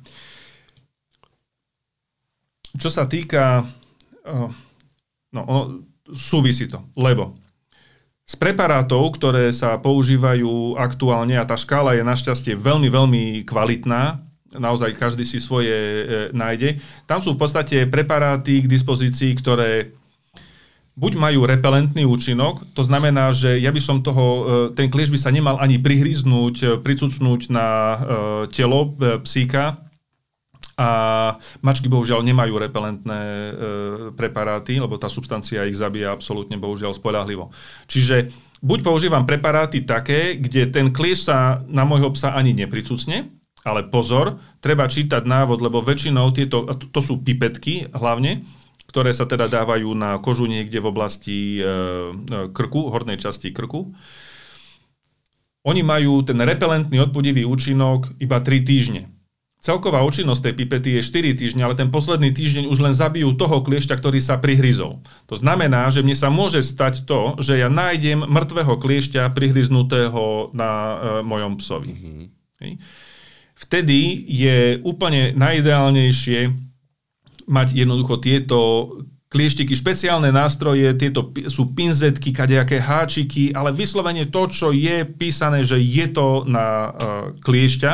Čo 2.79 2.87
sa 2.87 3.03
týka... 3.05 3.67
No, 5.31 5.41
ono, 5.47 5.87
súvisí 6.11 6.67
to, 6.67 6.83
lebo 6.99 7.39
z 8.27 8.39
preparátov, 8.39 9.15
ktoré 9.19 9.51
sa 9.51 9.75
používajú 9.79 10.79
aktuálne, 10.79 11.35
a 11.35 11.43
tá 11.43 11.59
škála 11.59 11.99
je 11.99 12.03
našťastie 12.07 12.53
veľmi, 12.55 12.87
veľmi 12.87 13.23
kvalitná, 13.43 14.23
naozaj 14.55 14.95
každý 14.99 15.23
si 15.23 15.39
svoje 15.39 15.71
e, 15.71 16.03
nájde. 16.35 16.79
Tam 17.07 17.23
sú 17.23 17.35
v 17.35 17.41
podstate 17.41 17.87
preparáty 17.87 18.63
k 18.63 18.71
dispozícii, 18.71 19.35
ktoré 19.39 19.95
buď 20.99 21.13
majú 21.15 21.47
repelentný 21.47 22.03
účinok, 22.03 22.67
to 22.75 22.83
znamená, 22.83 23.31
že 23.31 23.57
ja 23.57 23.71
by 23.71 23.81
som 23.81 24.03
toho, 24.03 24.25
e, 24.27 24.41
ten 24.75 24.91
klieš 24.91 25.11
by 25.15 25.19
sa 25.19 25.31
nemal 25.31 25.55
ani 25.59 25.79
prihryznúť, 25.79 26.55
e, 26.61 26.65
pricucnúť 26.83 27.47
na 27.49 27.67
e, 27.67 27.97
telo 28.51 28.91
psíka, 29.23 29.91
a 30.81 30.89
mačky 31.61 31.85
bohužiaľ 31.85 32.25
nemajú 32.25 32.57
repelentné 32.57 33.21
e, 33.21 33.51
preparáty, 34.17 34.81
lebo 34.81 34.97
tá 34.97 35.11
substancia 35.11 35.67
ich 35.69 35.77
zabíja 35.77 36.09
absolútne 36.09 36.57
bohužiaľ 36.57 36.97
spolahlivo. 36.97 37.53
Čiže 37.85 38.33
buď 38.65 38.79
používam 38.81 39.27
preparáty 39.29 39.85
také, 39.85 40.41
kde 40.41 40.71
ten 40.73 40.89
klieš 40.89 41.29
sa 41.29 41.61
na 41.69 41.85
môjho 41.85 42.09
psa 42.17 42.33
ani 42.33 42.57
nepricucne, 42.57 43.29
ale 43.61 43.85
pozor, 43.85 44.41
treba 44.57 44.89
čítať 44.89 45.21
návod, 45.21 45.61
lebo 45.61 45.85
väčšinou 45.85 46.33
tieto, 46.33 46.65
to 46.65 46.99
sú 47.01 47.21
pipetky 47.21 47.85
hlavne, 47.93 48.41
ktoré 48.89 49.13
sa 49.13 49.29
teda 49.29 49.47
dávajú 49.47 49.93
na 49.95 50.17
kožu 50.19 50.49
niekde 50.49 50.81
v 50.81 50.89
oblasti 50.89 51.37
e, 51.57 51.63
e, 51.63 51.67
krku, 52.51 52.91
hornej 52.91 53.21
časti 53.21 53.53
krku. 53.53 53.93
Oni 55.61 55.85
majú 55.85 56.25
ten 56.25 56.41
repelentný 56.41 56.99
odpudivý 56.99 57.45
účinok 57.45 58.17
iba 58.17 58.41
3 58.41 58.65
týždne. 58.65 59.13
Celková 59.61 60.01
účinnosť 60.01 60.41
tej 60.41 60.53
pipety 60.57 60.89
je 60.97 61.05
4 61.05 61.37
týždne, 61.37 61.61
ale 61.61 61.77
ten 61.77 61.93
posledný 61.93 62.33
týždeň 62.33 62.65
už 62.65 62.81
len 62.81 62.97
zabijú 62.97 63.37
toho 63.37 63.61
kliešťa, 63.61 63.93
ktorý 63.93 64.17
sa 64.17 64.41
prihryzol. 64.41 65.05
To 65.29 65.35
znamená, 65.37 65.85
že 65.93 66.01
mne 66.01 66.17
sa 66.17 66.33
môže 66.33 66.65
stať 66.65 67.05
to, 67.05 67.37
že 67.37 67.61
ja 67.61 67.69
nájdem 67.69 68.25
mŕtvého 68.25 68.81
kliešťa 68.81 69.29
prihryznutého 69.37 70.49
na 70.57 70.71
e, 70.73 70.95
mojom 71.21 71.61
psovi. 71.61 71.93
Mm-hmm. 71.93 72.25
Okay? 72.57 72.73
Vtedy 73.71 74.27
je 74.27 74.83
úplne 74.83 75.31
najideálnejšie 75.39 76.51
mať 77.47 77.67
jednoducho 77.71 78.19
tieto 78.19 78.59
klieštiky, 79.31 79.71
špeciálne 79.79 80.27
nástroje, 80.27 80.91
tieto 80.99 81.31
sú 81.47 81.71
pinzetky, 81.71 82.35
kadejaké 82.35 82.83
háčiky, 82.83 83.55
ale 83.55 83.71
vyslovene 83.71 84.27
to, 84.27 84.51
čo 84.51 84.75
je 84.75 85.07
písané, 85.07 85.63
že 85.63 85.79
je 85.79 86.11
to 86.11 86.43
na 86.43 86.67
uh, 86.67 86.91
kliešťa, 87.39 87.91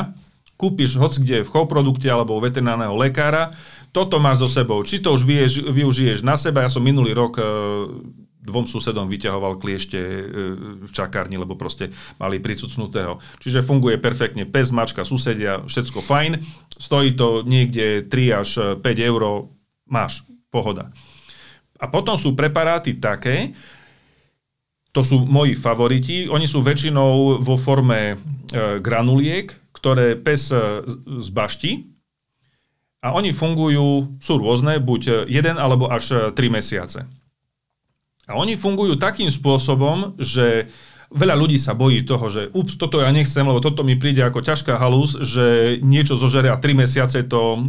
kúpiš 0.58 0.98
hoc 0.98 1.13
kde 1.13 1.46
v 1.46 1.52
chovprodukte 1.54 2.10
alebo 2.10 2.34
u 2.34 2.42
veterinárneho 2.42 2.98
lekára, 2.98 3.54
toto 3.94 4.18
máš 4.18 4.42
so 4.42 4.50
sebou. 4.50 4.82
Či 4.82 4.98
to 4.98 5.13
už 5.13 5.30
vieš, 5.30 5.62
využiješ 5.62 6.26
na 6.26 6.42
seba, 6.42 6.66
ja 6.66 6.74
som 6.74 6.82
minulý 6.82 7.13
rok 7.13 7.38
uh, 7.38 7.46
dvom 8.48 8.64
susedom 8.64 9.12
vyťahoval 9.12 9.60
kliešte 9.60 10.00
e, 10.00 10.24
v 10.88 10.92
čakárni, 10.96 11.36
lebo 11.36 11.60
proste 11.60 11.92
mali 12.16 12.40
pricucnutého. 12.40 13.20
Čiže 13.44 13.68
funguje 13.68 14.00
perfektne. 14.00 14.48
Pes, 14.48 14.72
mačka, 14.72 15.04
susedia, 15.04 15.60
všetko 15.68 16.00
fajn. 16.00 16.40
Stojí 16.80 17.20
to 17.20 17.44
niekde 17.44 18.08
3 18.08 18.40
až 18.40 18.50
5 18.80 18.88
eur, 19.04 19.52
máš, 19.92 20.24
pohoda. 20.48 20.96
A 21.78 21.86
potom 21.92 22.16
sú 22.16 22.34
preparáty 22.34 22.98
také, 22.98 23.54
to 24.96 25.06
sú 25.06 25.28
moji 25.28 25.54
favoriti, 25.54 26.26
oni 26.26 26.50
sú 26.50 26.64
väčšinou 26.64 27.44
vo 27.44 27.56
forme 27.60 28.16
e, 28.16 28.16
granuliek, 28.82 29.52
ktoré 29.76 30.18
pes 30.18 30.50
e, 30.50 30.82
zbaští 31.22 31.94
a 33.06 33.14
oni 33.14 33.30
fungujú, 33.30 34.18
sú 34.18 34.34
rôzne, 34.42 34.82
buď 34.82 35.30
jeden 35.30 35.62
alebo 35.62 35.86
až 35.86 36.34
3 36.34 36.42
mesiace. 36.50 37.06
A 38.28 38.36
oni 38.36 38.60
fungujú 38.60 39.00
takým 39.00 39.32
spôsobom, 39.32 40.20
že 40.20 40.68
veľa 41.12 41.36
ľudí 41.40 41.56
sa 41.56 41.72
bojí 41.72 42.04
toho, 42.04 42.28
že 42.28 42.52
ups, 42.52 42.76
toto 42.76 43.00
ja 43.00 43.08
nechcem, 43.16 43.48
lebo 43.48 43.63
toto 43.63 43.88
mi 43.88 43.96
príde 43.96 44.20
ako 44.20 44.44
ťažká 44.44 44.76
halus, 44.76 45.16
že 45.24 45.80
niečo 45.80 46.20
zožere 46.20 46.52
a 46.52 46.60
3 46.60 46.76
mesiace 46.76 47.24
to 47.24 47.56
e, 47.56 47.60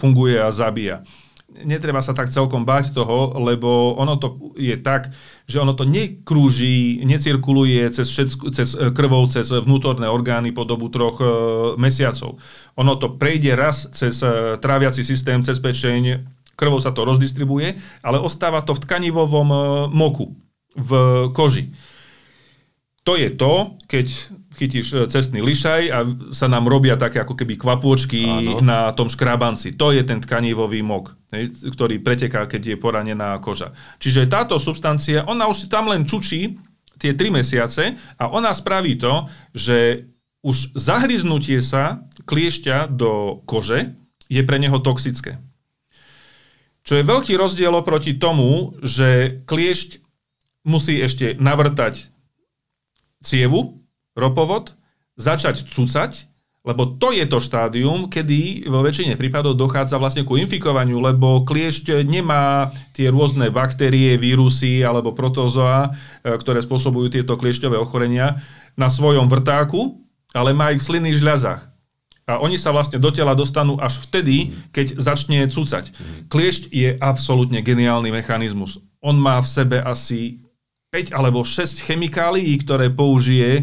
funguje 0.00 0.40
a 0.40 0.48
zabíja. 0.48 1.04
Netreba 1.46 2.02
sa 2.02 2.10
tak 2.10 2.28
celkom 2.28 2.66
báť 2.66 2.90
toho, 2.90 3.36
lebo 3.38 3.94
ono 3.96 4.18
to 4.18 4.52
je 4.58 4.74
tak, 4.80 5.14
že 5.46 5.62
ono 5.62 5.78
to 5.78 5.86
nekrúži, 5.86 7.06
necirkuluje 7.06 7.86
cez, 7.92 8.08
všetko, 8.08 8.44
cez 8.50 8.68
e, 8.72 8.90
krvou, 8.96 9.28
cez 9.28 9.52
vnútorné 9.52 10.08
orgány 10.08 10.50
po 10.56 10.64
dobu 10.64 10.88
troch 10.88 11.20
e, 11.20 11.26
mesiacov. 11.76 12.40
Ono 12.80 12.92
to 12.96 13.20
prejde 13.20 13.52
raz 13.52 13.88
cez 13.92 14.24
e, 14.24 14.56
tráviaci 14.56 15.04
systém, 15.04 15.44
cez 15.44 15.60
pečeň, 15.60 16.24
krvou 16.56 16.80
sa 16.80 16.90
to 16.90 17.04
rozdistribuje, 17.04 17.76
ale 18.02 18.18
ostáva 18.18 18.64
to 18.64 18.72
v 18.72 18.82
tkanivovom 18.82 19.48
e, 19.52 19.58
moku, 19.92 20.34
v 20.74 20.90
koži. 21.36 21.70
To 23.06 23.14
je 23.14 23.30
to, 23.30 23.78
keď 23.86 24.06
chytíš 24.56 24.86
e, 24.90 24.96
cestný 25.06 25.44
lišaj 25.44 25.82
a 25.92 25.98
sa 26.32 26.48
nám 26.48 26.66
robia 26.66 26.96
také 26.98 27.22
ako 27.22 27.36
keby 27.36 27.54
kvapôčky 27.60 28.26
Áno. 28.26 28.64
na 28.64 28.90
tom 28.96 29.06
škrabanci. 29.06 29.76
To 29.76 29.92
je 29.92 30.02
ten 30.02 30.18
tkanivový 30.18 30.80
mok, 30.80 31.14
hej, 31.30 31.52
ktorý 31.70 32.00
preteká, 32.00 32.48
keď 32.48 32.74
je 32.74 32.76
poranená 32.80 33.38
koža. 33.38 33.76
Čiže 34.02 34.26
táto 34.26 34.56
substancia, 34.56 35.22
ona 35.28 35.46
už 35.46 35.56
si 35.62 35.66
tam 35.68 35.92
len 35.92 36.08
čučí 36.08 36.56
tie 36.96 37.12
3 37.12 37.28
mesiace 37.30 37.94
a 38.16 38.24
ona 38.32 38.50
spraví 38.56 38.96
to, 38.96 39.28
že 39.52 40.08
už 40.40 40.74
zahryznutie 40.74 41.60
sa 41.60 42.02
kliešťa 42.24 42.90
do 42.90 43.42
kože 43.44 43.94
je 44.26 44.42
pre 44.42 44.58
neho 44.58 44.82
toxické. 44.82 45.38
Čo 46.86 46.94
je 46.94 47.02
veľký 47.02 47.34
rozdiel 47.34 47.74
oproti 47.74 48.14
tomu, 48.14 48.78
že 48.78 49.42
kliešť 49.42 50.06
musí 50.62 51.02
ešte 51.02 51.34
navrtať 51.34 52.14
cievu, 53.26 53.82
ropovod, 54.14 54.78
začať 55.18 55.66
cucať, 55.66 56.30
lebo 56.66 56.98
to 56.98 57.14
je 57.14 57.22
to 57.30 57.38
štádium, 57.38 58.10
kedy 58.10 58.66
vo 58.66 58.82
väčšine 58.82 59.14
prípadov 59.14 59.54
dochádza 59.54 60.02
vlastne 60.02 60.26
ku 60.26 60.34
infikovaniu, 60.34 60.98
lebo 60.98 61.46
kliešť 61.46 62.02
nemá 62.02 62.74
tie 62.90 63.10
rôzne 63.10 63.50
baktérie, 63.54 64.18
vírusy 64.18 64.82
alebo 64.82 65.14
protozoa, 65.14 65.94
e, 66.26 66.34
ktoré 66.34 66.58
spôsobujú 66.58 67.14
tieto 67.14 67.38
kliešťové 67.38 67.78
ochorenia 67.78 68.42
na 68.74 68.90
svojom 68.90 69.30
vrtáku, 69.30 70.02
ale 70.34 70.50
má 70.50 70.74
ich 70.74 70.82
v 70.82 70.86
slinných 70.90 71.22
žľazách. 71.22 71.75
A 72.26 72.42
oni 72.42 72.58
sa 72.58 72.74
vlastne 72.74 72.98
do 72.98 73.14
tela 73.14 73.38
dostanú 73.38 73.78
až 73.78 74.02
vtedy, 74.02 74.50
keď 74.74 74.98
začne 74.98 75.46
cucať. 75.46 75.94
Kliešť 76.26 76.74
je 76.74 76.98
absolútne 76.98 77.62
geniálny 77.62 78.10
mechanizmus. 78.10 78.82
On 78.98 79.14
má 79.14 79.38
v 79.38 79.46
sebe 79.46 79.78
asi 79.78 80.42
5 80.90 81.14
alebo 81.14 81.46
6 81.46 81.86
chemikálií, 81.86 82.50
ktoré 82.66 82.90
použije, 82.90 83.62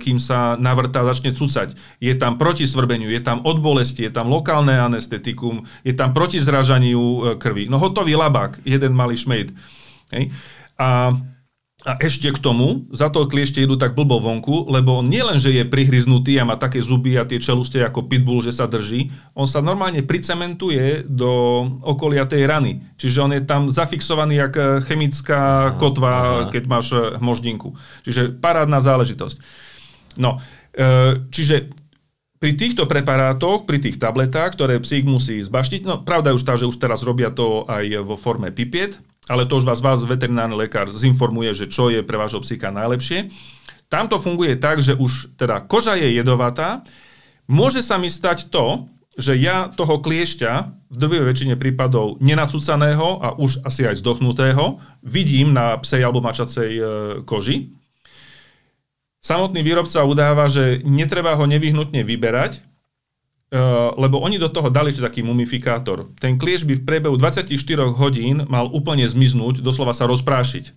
kým 0.00 0.16
sa 0.16 0.56
navrtá 0.56 1.04
začne 1.04 1.36
cucať. 1.36 1.76
Je 2.00 2.16
tam 2.16 2.40
proti 2.40 2.64
svrbeniu, 2.64 3.12
je 3.12 3.20
tam 3.20 3.44
od 3.44 3.60
bolesti, 3.60 4.08
je 4.08 4.12
tam 4.16 4.32
lokálne 4.32 4.72
anestetikum, 4.72 5.68
je 5.84 5.92
tam 5.92 6.16
proti 6.16 6.40
zražaniu 6.40 7.00
e, 7.00 7.20
krvi. 7.36 7.68
No 7.68 7.76
hotový 7.76 8.16
labák, 8.16 8.64
jeden 8.64 8.96
malý 8.96 9.20
šmejd. 9.20 9.52
A 10.80 11.12
a 11.84 12.00
ešte 12.00 12.32
k 12.32 12.40
tomu, 12.40 12.88
za 12.96 13.12
to 13.12 13.28
kliešte 13.28 13.60
idú 13.60 13.76
tak 13.76 13.92
blbo 13.92 14.16
vonku, 14.16 14.72
lebo 14.72 15.04
on 15.04 15.06
nielen, 15.06 15.36
že 15.36 15.52
je 15.52 15.68
prihryznutý 15.68 16.40
a 16.40 16.48
má 16.48 16.56
také 16.56 16.80
zuby 16.80 17.20
a 17.20 17.28
tie 17.28 17.36
čeluste 17.36 17.76
ako 17.84 18.08
pitbull, 18.08 18.40
že 18.40 18.56
sa 18.56 18.64
drží, 18.64 19.12
on 19.36 19.44
sa 19.44 19.60
normálne 19.60 20.00
pricementuje 20.00 21.04
do 21.04 21.28
okolia 21.84 22.24
tej 22.24 22.48
rany. 22.48 22.80
Čiže 22.96 23.18
on 23.20 23.32
je 23.36 23.42
tam 23.44 23.68
zafixovaný 23.68 24.40
jak 24.40 24.54
eh, 24.56 24.66
chemická 24.88 25.76
kotva, 25.76 26.12
aha. 26.16 26.44
keď 26.48 26.62
máš 26.64 26.96
eh, 26.96 27.20
hmoždinku. 27.20 27.76
Čiže 28.00 28.40
parádna 28.40 28.80
záležitosť. 28.80 29.36
No, 30.16 30.40
eh, 30.72 31.20
čiže 31.28 31.68
pri 32.40 32.56
týchto 32.56 32.88
preparátoch, 32.88 33.68
pri 33.68 33.80
tých 33.80 34.00
tabletách, 34.00 34.56
ktoré 34.56 34.80
psík 34.80 35.04
musí 35.04 35.36
zbaštiť, 35.40 35.84
no 35.84 36.00
pravda 36.00 36.32
je 36.32 36.36
už 36.40 36.44
tá, 36.44 36.56
že 36.56 36.68
už 36.68 36.80
teraz 36.80 37.04
robia 37.04 37.28
to 37.28 37.68
aj 37.68 38.04
vo 38.04 38.16
forme 38.16 38.48
pipiet, 38.52 39.00
ale 39.28 39.48
to 39.48 39.56
už 39.60 39.64
vás, 39.64 39.80
vás 39.80 40.04
veterinárny 40.04 40.56
lekár 40.56 40.90
zinformuje, 40.90 41.56
že 41.56 41.66
čo 41.70 41.88
je 41.88 42.04
pre 42.04 42.20
vášho 42.20 42.44
psíka 42.44 42.68
najlepšie. 42.68 43.32
Tam 43.88 44.08
to 44.08 44.20
funguje 44.20 44.56
tak, 44.56 44.80
že 44.80 44.96
už 44.96 45.36
teda 45.38 45.64
koža 45.64 45.96
je 45.96 46.12
jedovatá, 46.12 46.84
môže 47.48 47.80
sa 47.80 47.96
mi 47.96 48.12
stať 48.12 48.52
to, 48.52 48.88
že 49.14 49.38
ja 49.38 49.70
toho 49.70 50.02
kliešťa 50.02 50.52
v 50.90 50.96
drvivej 50.98 51.26
väčšine 51.30 51.54
prípadov 51.54 52.18
nenacúcaného 52.18 53.22
a 53.22 53.38
už 53.38 53.62
asi 53.62 53.86
aj 53.86 54.02
zdochnutého 54.02 54.82
vidím 55.06 55.54
na 55.54 55.78
psej 55.78 56.02
alebo 56.02 56.18
mačacej 56.18 56.70
e, 56.74 56.82
koži. 57.22 57.70
Samotný 59.22 59.62
výrobca 59.62 60.02
udáva, 60.02 60.50
že 60.50 60.82
netreba 60.82 61.38
ho 61.38 61.46
nevyhnutne 61.46 62.02
vyberať, 62.02 62.66
lebo 63.94 64.18
oni 64.18 64.36
do 64.42 64.50
toho 64.50 64.66
dali 64.66 64.90
taký 64.90 65.22
mumifikátor. 65.22 66.10
Ten 66.18 66.34
klieš 66.34 66.66
by 66.66 66.74
v 66.80 66.82
priebehu 66.82 67.14
24 67.14 67.54
hodín 67.94 68.42
mal 68.50 68.66
úplne 68.66 69.06
zmiznúť, 69.06 69.62
doslova 69.62 69.94
sa 69.94 70.10
rozprášiť. 70.10 70.74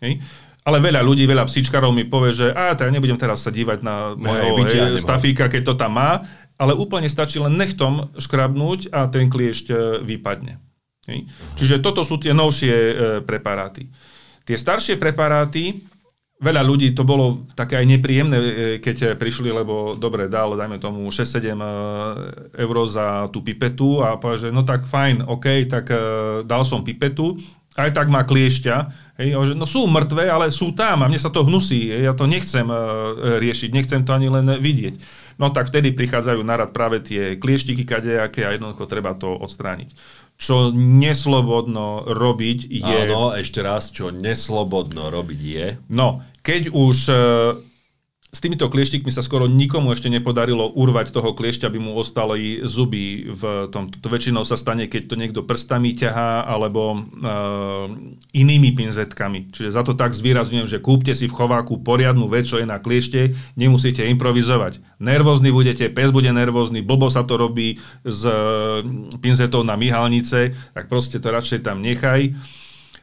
Hej? 0.00 0.24
Ale 0.62 0.78
veľa 0.78 1.02
ľudí, 1.02 1.26
veľa 1.26 1.44
psíčkarov 1.50 1.90
mi 1.90 2.06
povie, 2.06 2.32
že 2.32 2.46
a 2.54 2.72
ja 2.72 2.88
nebudem 2.88 3.18
teraz 3.18 3.42
sa 3.42 3.50
dívať 3.50 3.82
na 3.82 4.14
môjho 4.14 4.62
hej, 4.62 5.02
stafíka, 5.02 5.50
keď 5.50 5.62
to 5.68 5.74
tam 5.74 5.98
má, 5.98 6.22
ale 6.54 6.78
úplne 6.78 7.10
stačí 7.10 7.42
len 7.42 7.58
nechtom 7.58 8.14
škrabnúť 8.14 8.94
a 8.94 9.10
ten 9.10 9.26
kliešť 9.26 9.66
eh, 9.68 9.78
vypadne. 10.06 10.62
Hej? 11.10 11.26
Čiže 11.58 11.82
toto 11.82 12.06
sú 12.06 12.14
tie 12.22 12.30
novšie 12.30 12.74
e, 12.74 12.94
preparáty. 13.26 13.90
Tie 14.46 14.54
staršie 14.54 14.98
preparáty, 14.98 15.82
veľa 16.42 16.62
ľudí 16.66 16.90
to 16.92 17.06
bolo 17.06 17.46
také 17.54 17.78
aj 17.78 17.86
nepríjemné, 17.86 18.36
e, 18.36 18.44
keď 18.82 19.14
prišli, 19.14 19.54
lebo 19.54 19.94
dobre, 19.94 20.26
dal, 20.26 20.58
dajme 20.58 20.82
tomu 20.82 21.06
6-7 21.06 21.54
e, 21.54 21.66
eur 22.58 22.76
za 22.90 23.30
tú 23.30 23.46
pipetu 23.46 24.02
a 24.02 24.18
povedal, 24.18 24.50
že 24.50 24.54
no 24.54 24.66
tak 24.66 24.90
fajn, 24.90 25.30
OK, 25.30 25.70
tak 25.70 25.86
e, 25.88 25.96
dal 26.42 26.66
som 26.66 26.82
pipetu, 26.82 27.38
aj 27.72 27.96
tak 27.96 28.12
má 28.12 28.20
kliešťa. 28.26 28.76
Hej, 29.16 29.28
že, 29.32 29.54
no 29.56 29.64
sú 29.64 29.88
mŕtve, 29.88 30.28
ale 30.28 30.52
sú 30.52 30.76
tam 30.76 31.00
a 31.00 31.08
mne 31.08 31.16
sa 31.16 31.32
to 31.32 31.40
hnusí. 31.40 31.88
Ja 31.88 32.12
to 32.12 32.28
nechcem 32.28 32.68
riešiť, 33.40 33.72
nechcem 33.72 34.04
to 34.04 34.12
ani 34.12 34.28
len 34.28 34.44
vidieť. 34.60 35.00
No 35.40 35.48
tak 35.48 35.72
vtedy 35.72 35.96
prichádzajú 35.96 36.44
na 36.44 36.60
rad 36.60 36.76
práve 36.76 37.00
tie 37.00 37.40
klieštiky 37.40 37.88
kadejaké 37.88 38.44
a 38.44 38.52
jednoducho 38.52 38.84
treba 38.84 39.16
to 39.16 39.32
odstrániť 39.32 39.96
čo 40.42 40.74
neslobodno 40.74 42.02
robiť 42.10 42.66
je... 42.66 42.98
Áno, 43.06 43.30
ešte 43.30 43.62
raz, 43.62 43.94
čo 43.94 44.10
neslobodno 44.10 45.06
robiť 45.06 45.40
je... 45.40 45.66
No, 45.86 46.26
keď 46.42 46.74
už 46.74 46.96
e, 47.08 47.14
s 48.32 48.40
týmito 48.40 48.64
klieštikmi 48.72 49.12
sa 49.12 49.20
skoro 49.20 49.44
nikomu 49.44 49.92
ešte 49.92 50.08
nepodarilo 50.08 50.72
urvať 50.72 51.12
toho 51.12 51.36
kliešťa, 51.36 51.68
aby 51.68 51.76
mu 51.76 51.92
ostali 52.00 52.64
zuby 52.64 53.28
v 53.28 53.68
tom. 53.68 53.92
To 53.92 54.08
väčšinou 54.08 54.40
sa 54.48 54.56
stane, 54.56 54.88
keď 54.88 55.02
to 55.04 55.20
niekto 55.20 55.44
prstami 55.44 55.92
ťahá 55.92 56.48
alebo 56.48 56.96
e, 56.96 56.98
inými 58.32 58.72
pinzetkami. 58.72 59.52
Čiže 59.52 59.76
za 59.76 59.84
to 59.84 59.92
tak 59.92 60.16
zvýrazňujem, 60.16 60.64
že 60.64 60.80
kúpte 60.80 61.12
si 61.12 61.28
v 61.28 61.36
chováku 61.36 61.84
poriadnu 61.84 62.24
vec, 62.32 62.48
čo 62.48 62.56
je 62.56 62.64
na 62.64 62.80
kliešte, 62.80 63.36
nemusíte 63.52 64.00
improvizovať. 64.00 64.80
Nervózny 64.96 65.52
budete, 65.52 65.92
pes 65.92 66.08
bude 66.08 66.32
nervózny, 66.32 66.80
blbo 66.80 67.12
sa 67.12 67.28
to 67.28 67.36
robí 67.36 67.84
s 68.00 68.24
e, 68.24 68.32
pinzetou 69.20 69.60
na 69.60 69.76
myhalnice, 69.76 70.56
tak 70.72 70.88
proste 70.88 71.20
to 71.20 71.28
radšej 71.28 71.68
tam 71.68 71.84
nechaj. 71.84 72.32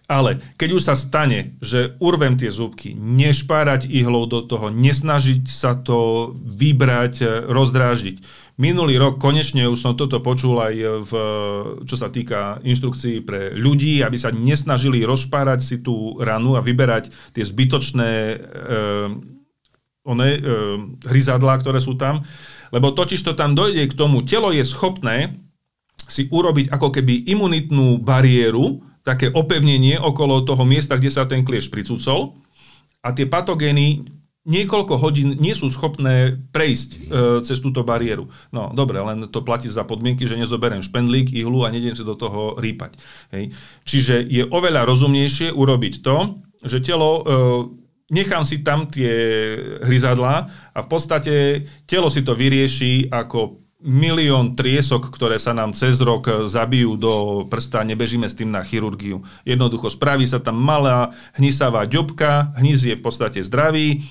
Ale 0.09 0.41
keď 0.57 0.69
už 0.73 0.81
sa 0.89 0.97
stane, 0.97 1.53
že 1.61 1.93
urvem 2.01 2.33
tie 2.33 2.49
zúbky, 2.49 2.97
nešpárať 2.97 3.85
ihlou 3.85 4.25
do 4.25 4.41
toho, 4.41 4.73
nesnažiť 4.73 5.45
sa 5.45 5.77
to 5.77 6.33
vybrať, 6.33 7.13
e, 7.21 7.25
rozdrážiť. 7.45 8.17
Minulý 8.57 8.97
rok 8.97 9.21
konečne 9.21 9.69
už 9.69 9.79
som 9.79 9.93
toto 9.93 10.19
počul 10.19 10.59
aj 10.59 10.75
v, 11.07 11.11
čo 11.85 11.95
sa 11.95 12.09
týka 12.11 12.59
inštrukcií 12.65 13.23
pre 13.23 13.55
ľudí, 13.55 14.01
aby 14.01 14.17
sa 14.19 14.33
nesnažili 14.33 15.05
rozpárať 15.05 15.59
si 15.63 15.75
tú 15.79 16.17
ranu 16.19 16.57
a 16.57 16.65
vyberať 16.65 17.13
tie 17.37 17.45
zbytočné 17.45 18.09
e, 18.09 18.35
one, 20.09 20.27
e, 20.27 20.39
hryzadlá, 21.05 21.61
ktoré 21.61 21.77
sú 21.77 21.93
tam. 21.95 22.25
Lebo 22.73 22.97
totiž 22.97 23.21
to 23.21 23.37
tam 23.37 23.53
dojde 23.53 23.85
k 23.85 23.97
tomu, 23.97 24.25
telo 24.25 24.49
je 24.49 24.65
schopné 24.65 25.37
si 26.09 26.25
urobiť 26.25 26.73
ako 26.73 26.89
keby 26.89 27.29
imunitnú 27.29 28.01
bariéru, 28.01 28.88
také 29.03 29.31
opevnenie 29.31 29.97
okolo 29.97 30.43
toho 30.43 30.63
miesta, 30.67 30.99
kde 30.99 31.11
sa 31.11 31.23
ten 31.25 31.41
klieš 31.45 31.71
pricúcol 31.71 32.35
a 32.99 33.15
tie 33.15 33.25
patogény 33.25 34.03
niekoľko 34.49 34.97
hodín 34.97 35.35
nie 35.37 35.53
sú 35.53 35.69
schopné 35.69 36.39
prejsť 36.49 36.89
e, 36.89 36.99
cez 37.45 37.61
túto 37.61 37.85
bariéru. 37.85 38.31
No 38.49 38.73
dobre, 38.73 38.97
len 39.03 39.27
to 39.29 39.45
platí 39.45 39.69
za 39.69 39.85
podmienky, 39.85 40.25
že 40.25 40.39
nezoberiem 40.39 40.81
špendlík, 40.81 41.29
ihlu 41.35 41.67
a 41.67 41.69
nedem 41.69 41.93
si 41.93 42.01
do 42.01 42.17
toho 42.17 42.57
rýpať. 42.57 42.97
Hej. 43.35 43.53
Čiže 43.85 44.25
je 44.25 44.47
oveľa 44.49 44.89
rozumnejšie 44.89 45.53
urobiť 45.53 45.93
to, 46.01 46.39
že 46.65 46.81
telo 46.81 47.11
e, 47.11 47.21
nechám 48.09 48.41
si 48.47 48.65
tam 48.65 48.89
tie 48.89 49.11
hryzadlá 49.85 50.35
a 50.73 50.79
v 50.81 50.87
podstate 50.89 51.33
telo 51.85 52.09
si 52.09 52.25
to 52.25 52.33
vyrieši 52.33 53.13
ako 53.13 53.68
milión 53.79 54.59
triesok, 54.59 55.07
ktoré 55.07 55.39
sa 55.39 55.55
nám 55.55 55.71
cez 55.71 56.03
rok 56.03 56.51
zabijú 56.51 56.99
do 56.99 57.43
prsta, 57.47 57.87
nebežíme 57.87 58.27
s 58.27 58.35
tým 58.35 58.51
na 58.51 58.59
chirurgiu. 58.59 59.23
Jednoducho 59.47 59.87
spraví 59.87 60.27
sa 60.27 60.43
tam 60.43 60.59
malá 60.59 61.15
hnisavá 61.39 61.87
ďobka, 61.87 62.59
hnis 62.59 62.83
je 62.83 62.99
v 62.99 63.03
podstate 63.03 63.39
zdravý, 63.39 64.03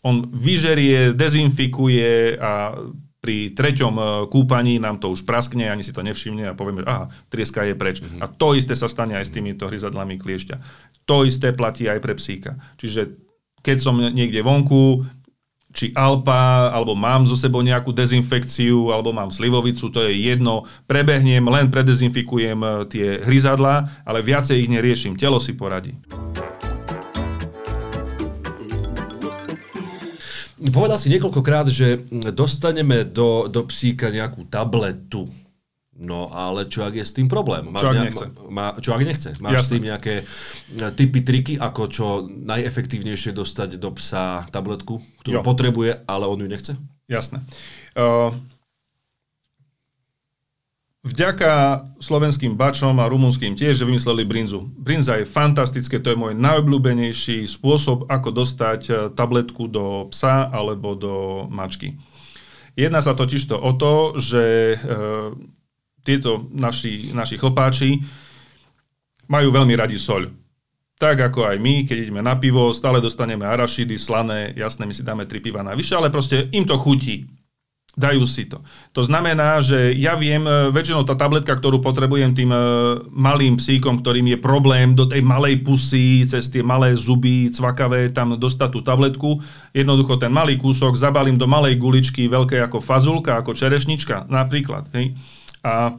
on 0.00 0.32
vyžerie, 0.32 1.12
dezinfikuje 1.12 2.40
a 2.40 2.74
pri 3.22 3.54
treťom 3.54 3.94
e, 3.94 4.04
kúpaní 4.26 4.82
nám 4.82 4.98
to 4.98 5.14
už 5.14 5.22
praskne, 5.22 5.70
ani 5.70 5.86
si 5.86 5.94
to 5.94 6.02
nevšimne 6.02 6.50
a 6.50 6.58
povieme, 6.58 6.82
že 6.82 6.90
aha, 6.90 7.06
trieska 7.30 7.62
je 7.62 7.78
preč. 7.78 8.02
Mm-hmm. 8.02 8.18
A 8.18 8.26
to 8.26 8.58
isté 8.58 8.74
sa 8.74 8.90
stane 8.90 9.14
aj 9.14 9.30
s 9.30 9.34
týmito 9.34 9.70
hryzadlami 9.70 10.18
kliešťa. 10.18 10.56
To 11.06 11.22
isté 11.22 11.54
platí 11.54 11.86
aj 11.86 12.02
pre 12.02 12.18
psíka. 12.18 12.58
Čiže 12.82 13.14
keď 13.62 13.76
som 13.78 13.94
niekde 13.94 14.42
vonku, 14.42 15.06
či 15.72 15.90
Alpa, 15.96 16.70
alebo 16.70 16.92
mám 16.92 17.24
zo 17.24 17.34
sebou 17.34 17.64
nejakú 17.64 17.90
dezinfekciu, 17.96 18.92
alebo 18.92 19.10
mám 19.10 19.32
slivovicu, 19.32 19.88
to 19.88 20.04
je 20.04 20.12
jedno. 20.28 20.68
Prebehnem, 20.84 21.42
len 21.48 21.72
predezinfikujem 21.72 22.60
eh, 22.60 22.72
tie 22.92 23.06
hryzadla, 23.24 24.04
ale 24.04 24.20
viacej 24.20 24.60
ich 24.60 24.68
neriešim. 24.70 25.16
Telo 25.16 25.40
si 25.40 25.56
poradí. 25.56 25.96
Povedal 30.72 30.96
si 30.96 31.10
niekoľkokrát, 31.10 31.66
že 31.68 32.06
dostaneme 32.30 33.02
do, 33.02 33.50
do 33.50 33.66
psíka 33.66 34.14
nejakú 34.14 34.46
tabletu. 34.46 35.26
No 36.02 36.34
ale 36.34 36.66
čo 36.66 36.82
ak 36.82 36.98
je 36.98 37.06
s 37.06 37.14
tým 37.14 37.30
problém? 37.30 37.70
Máš 37.70 37.86
čo 37.86 37.88
ak 37.88 37.94
nejak, 37.94 38.06
nechce? 38.10 38.26
Má, 38.50 38.66
čo 38.82 38.90
ak 38.90 39.02
nechce? 39.06 39.30
Máš 39.38 39.54
Jasne. 39.54 39.62
s 39.62 39.70
tým 39.70 39.84
nejaké 39.86 40.14
e, 40.18 40.24
typy, 40.98 41.20
triky, 41.22 41.54
ako 41.62 41.82
čo 41.86 42.06
najefektívnejšie 42.26 43.30
dostať 43.30 43.78
do 43.78 43.94
psa 43.94 44.50
tabletku, 44.50 44.98
ktorú 45.22 45.38
jo. 45.38 45.46
potrebuje, 45.46 46.02
ale 46.10 46.24
on 46.26 46.42
ju 46.42 46.48
nechce? 46.50 46.72
Jasné. 47.06 47.38
Uh, 47.94 48.34
Vďaka 51.02 51.82
slovenským 51.98 52.54
bačom 52.54 52.94
a 53.02 53.10
rumunským 53.10 53.58
tiež, 53.58 53.74
že 53.74 53.82
vymysleli 53.82 54.22
brinzu. 54.22 54.70
Brinza 54.70 55.18
je 55.18 55.26
fantastické, 55.26 55.98
to 55.98 56.14
je 56.14 56.18
môj 56.18 56.38
najobľúbenejší 56.38 57.42
spôsob, 57.42 58.06
ako 58.06 58.30
dostať 58.30 58.80
e, 58.86 58.92
tabletku 59.10 59.66
do 59.66 60.06
psa 60.14 60.46
alebo 60.46 60.94
do 60.94 61.14
mačky. 61.50 61.98
Jedná 62.78 63.02
sa 63.02 63.18
totiž 63.18 63.50
to 63.50 63.58
o 63.58 63.74
to, 63.74 64.14
že 64.14 64.44
e, 64.72 64.76
tieto 66.02 66.50
naši, 66.50 67.14
naši 67.14 67.38
chlpáči 67.38 68.02
majú 69.30 69.48
veľmi 69.54 69.74
radi 69.78 69.96
soľ. 69.96 70.28
Tak 71.00 71.32
ako 71.32 71.50
aj 71.50 71.56
my, 71.58 71.82
keď 71.82 71.96
ideme 71.98 72.22
na 72.22 72.38
pivo, 72.38 72.70
stále 72.70 73.02
dostaneme 73.02 73.42
arašidy, 73.42 73.98
slané, 73.98 74.54
jasné, 74.54 74.86
my 74.86 74.94
si 74.94 75.02
dáme 75.02 75.26
tri 75.26 75.42
piva 75.42 75.64
navyše, 75.64 75.98
ale 75.98 76.14
proste 76.14 76.46
im 76.54 76.62
to 76.62 76.78
chutí. 76.78 77.26
Dajú 77.92 78.24
si 78.24 78.48
to. 78.48 78.64
To 78.96 79.04
znamená, 79.04 79.60
že 79.60 79.92
ja 79.92 80.16
viem, 80.16 80.48
e, 80.48 80.72
väčšinou 80.72 81.04
tá 81.04 81.12
tabletka, 81.12 81.52
ktorú 81.52 81.84
potrebujem 81.84 82.32
tým 82.32 82.48
e, 82.48 82.58
malým 83.12 83.60
psíkom, 83.60 84.00
ktorým 84.00 84.32
je 84.32 84.38
problém 84.40 84.96
do 84.96 85.04
tej 85.04 85.20
malej 85.20 85.60
pusy, 85.60 86.24
cez 86.24 86.48
tie 86.48 86.64
malé 86.64 86.96
zuby 86.96 87.52
cvakavé, 87.52 88.08
tam 88.08 88.32
dostať 88.40 88.68
tú 88.72 88.80
tabletku. 88.80 89.44
Jednoducho 89.76 90.16
ten 90.16 90.32
malý 90.32 90.56
kúsok 90.56 90.96
zabalím 90.96 91.36
do 91.36 91.44
malej 91.44 91.76
guličky, 91.76 92.32
veľké 92.32 92.64
ako 92.64 92.80
fazulka, 92.80 93.36
ako 93.36 93.52
čerešnička 93.52 94.24
napríklad. 94.24 94.88
Hej. 94.96 95.12
A 95.62 95.96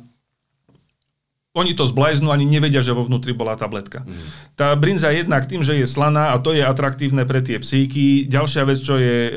oni 1.54 1.78
to 1.78 1.86
zblajznú, 1.86 2.34
ani 2.34 2.49
nevedia, 2.49 2.82
že 2.82 2.97
vo 2.97 3.06
vnútri 3.06 3.30
bola 3.30 3.54
tabletka. 3.54 4.02
Mm. 4.02 4.26
Tá 4.58 4.73
brinza 4.73 5.13
jednak 5.13 5.45
tým, 5.45 5.62
že 5.62 5.78
je 5.78 5.86
slaná 5.86 6.34
a 6.34 6.41
to 6.41 6.49
je 6.49 6.65
atraktívne 6.65 7.30
pre 7.30 7.45
tie 7.45 7.62
psíky. 7.62 8.26
Ďalšia 8.26 8.65
vec, 8.65 8.82
čo 8.82 8.97
je 8.97 9.17
e, 9.30 9.34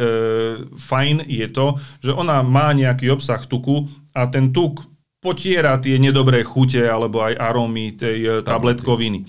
fajn, 0.80 1.28
je 1.28 1.46
to, 1.52 1.76
že 2.00 2.16
ona 2.16 2.40
má 2.40 2.72
nejaký 2.72 3.12
obsah 3.12 3.44
tuku 3.44 3.84
a 4.16 4.32
ten 4.32 4.48
tuk 4.48 4.80
potiera 5.20 5.76
tie 5.76 6.00
nedobré 6.00 6.40
chute 6.40 6.80
alebo 6.80 7.20
aj 7.20 7.36
arómy 7.36 8.00
tej 8.00 8.18
e, 8.24 8.30
tabletkoviny. 8.40 9.28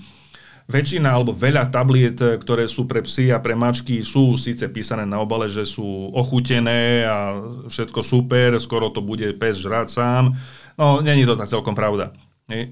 Väčšina 0.67 1.15
alebo 1.15 1.35
veľa 1.35 1.67
tabliet, 1.67 2.19
e, 2.23 2.39
ktoré 2.39 2.71
sú 2.71 2.87
pre 2.87 3.03
psy 3.03 3.35
a 3.35 3.43
pre 3.43 3.51
mačky, 3.51 3.99
sú 3.99 4.39
síce 4.39 4.63
písané 4.71 5.03
na 5.03 5.19
obale, 5.19 5.51
že 5.51 5.67
sú 5.67 6.11
ochutené 6.15 7.03
a 7.03 7.35
všetko 7.67 7.99
super, 7.99 8.55
skoro 8.63 8.95
to 8.95 9.03
bude 9.03 9.27
pes 9.35 9.59
žrať 9.59 9.87
sám. 9.91 10.31
No, 10.77 11.01
není 11.01 11.25
to 11.25 11.33
tak 11.35 11.49
celkom 11.49 11.73
pravda. 11.73 12.13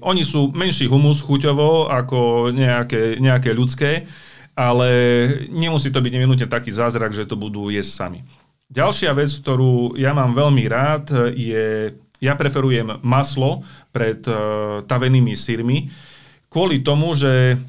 Oni 0.00 0.24
sú 0.24 0.54
menší 0.56 0.88
humus 0.88 1.20
chuťovo 1.20 1.92
ako 1.92 2.48
nejaké, 2.48 3.20
nejaké 3.20 3.52
ľudské, 3.52 4.08
ale 4.56 4.88
nemusí 5.52 5.92
to 5.92 6.00
byť 6.00 6.12
nevinutne 6.16 6.48
taký 6.48 6.72
zázrak, 6.72 7.12
že 7.12 7.28
to 7.28 7.36
budú 7.36 7.68
jesť 7.68 7.92
sami. 7.92 8.24
Ďalšia 8.72 9.12
vec, 9.12 9.28
ktorú 9.28 10.00
ja 10.00 10.16
mám 10.16 10.32
veľmi 10.32 10.64
rád, 10.64 11.12
je, 11.36 11.92
ja 12.18 12.32
preferujem 12.34 12.98
maslo 13.04 13.62
pred 13.92 14.24
uh, 14.26 14.80
tavenými 14.88 15.36
sírmi, 15.36 15.92
kvôli 16.48 16.80
tomu, 16.80 17.12
že 17.12 17.60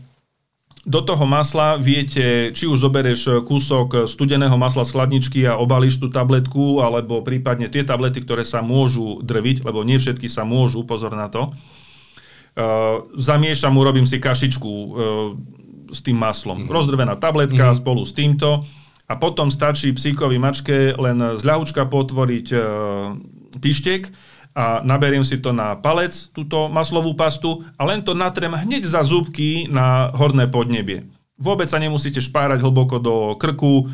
do 0.87 1.03
toho 1.03 1.27
masla 1.27 1.75
viete, 1.75 2.55
či 2.55 2.63
už 2.63 2.87
zobereš 2.87 3.43
kúsok 3.43 4.07
studeného 4.07 4.55
masla 4.55 4.87
z 4.87 4.95
chladničky 4.95 5.43
a 5.43 5.59
obalíš 5.59 5.99
tú 5.99 6.07
tabletku, 6.07 6.79
alebo 6.79 7.19
prípadne 7.19 7.67
tie 7.67 7.83
tablety, 7.83 8.23
ktoré 8.23 8.47
sa 8.47 8.63
môžu 8.63 9.19
drviť, 9.19 9.67
lebo 9.67 9.83
nie 9.83 9.99
všetky 9.99 10.31
sa 10.31 10.47
môžu, 10.47 10.87
pozor 10.87 11.11
na 11.11 11.27
to, 11.27 11.51
Uh, 12.57 13.05
zamiešam, 13.13 13.77
urobím 13.77 14.09
si 14.09 14.17
kašičku 14.17 14.65
uh, 14.65 14.89
s 15.93 16.01
tým 16.01 16.17
maslom. 16.17 16.65
Mm-hmm. 16.65 16.73
Rozdrvená 16.73 17.13
tabletka 17.13 17.69
mm-hmm. 17.69 17.81
spolu 17.85 18.01
s 18.01 18.17
týmto 18.17 18.65
a 19.05 19.13
potom 19.13 19.53
stačí 19.53 19.93
psíkovi 19.93 20.41
mačke 20.41 20.97
len 20.97 21.37
z 21.37 21.41
ľahučka 21.45 21.85
potvoriť 21.85 22.47
uh, 22.57 23.13
pištek 23.61 24.09
a 24.57 24.81
naberiem 24.81 25.21
si 25.21 25.37
to 25.37 25.53
na 25.53 25.77
palec, 25.77 26.33
túto 26.33 26.65
maslovú 26.65 27.13
pastu 27.13 27.61
a 27.77 27.85
len 27.85 28.01
to 28.01 28.17
natrem 28.17 28.49
hneď 28.49 28.89
za 28.89 29.05
zúbky 29.05 29.69
na 29.69 30.09
horné 30.17 30.49
podnebie. 30.49 31.05
Vôbec 31.37 31.69
sa 31.69 31.77
nemusíte 31.77 32.17
špárať 32.17 32.65
hlboko 32.65 32.97
do 32.97 33.15
krku. 33.37 33.85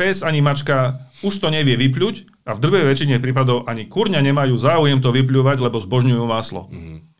Pes 0.00 0.24
ani 0.24 0.40
mačka 0.40 1.04
už 1.20 1.36
to 1.36 1.52
nevie 1.52 1.76
vypľuť 1.76 2.48
a 2.48 2.56
v 2.56 2.62
drvej 2.64 2.84
väčšine 2.88 3.20
prípadov 3.20 3.68
ani 3.68 3.84
kurňa 3.84 4.24
nemajú 4.24 4.56
záujem 4.56 5.04
to 5.04 5.12
vypľúvať, 5.12 5.60
lebo 5.60 5.76
zbožňujú 5.76 6.24
maslo. 6.24 6.72
Mm-hmm. 6.72 7.11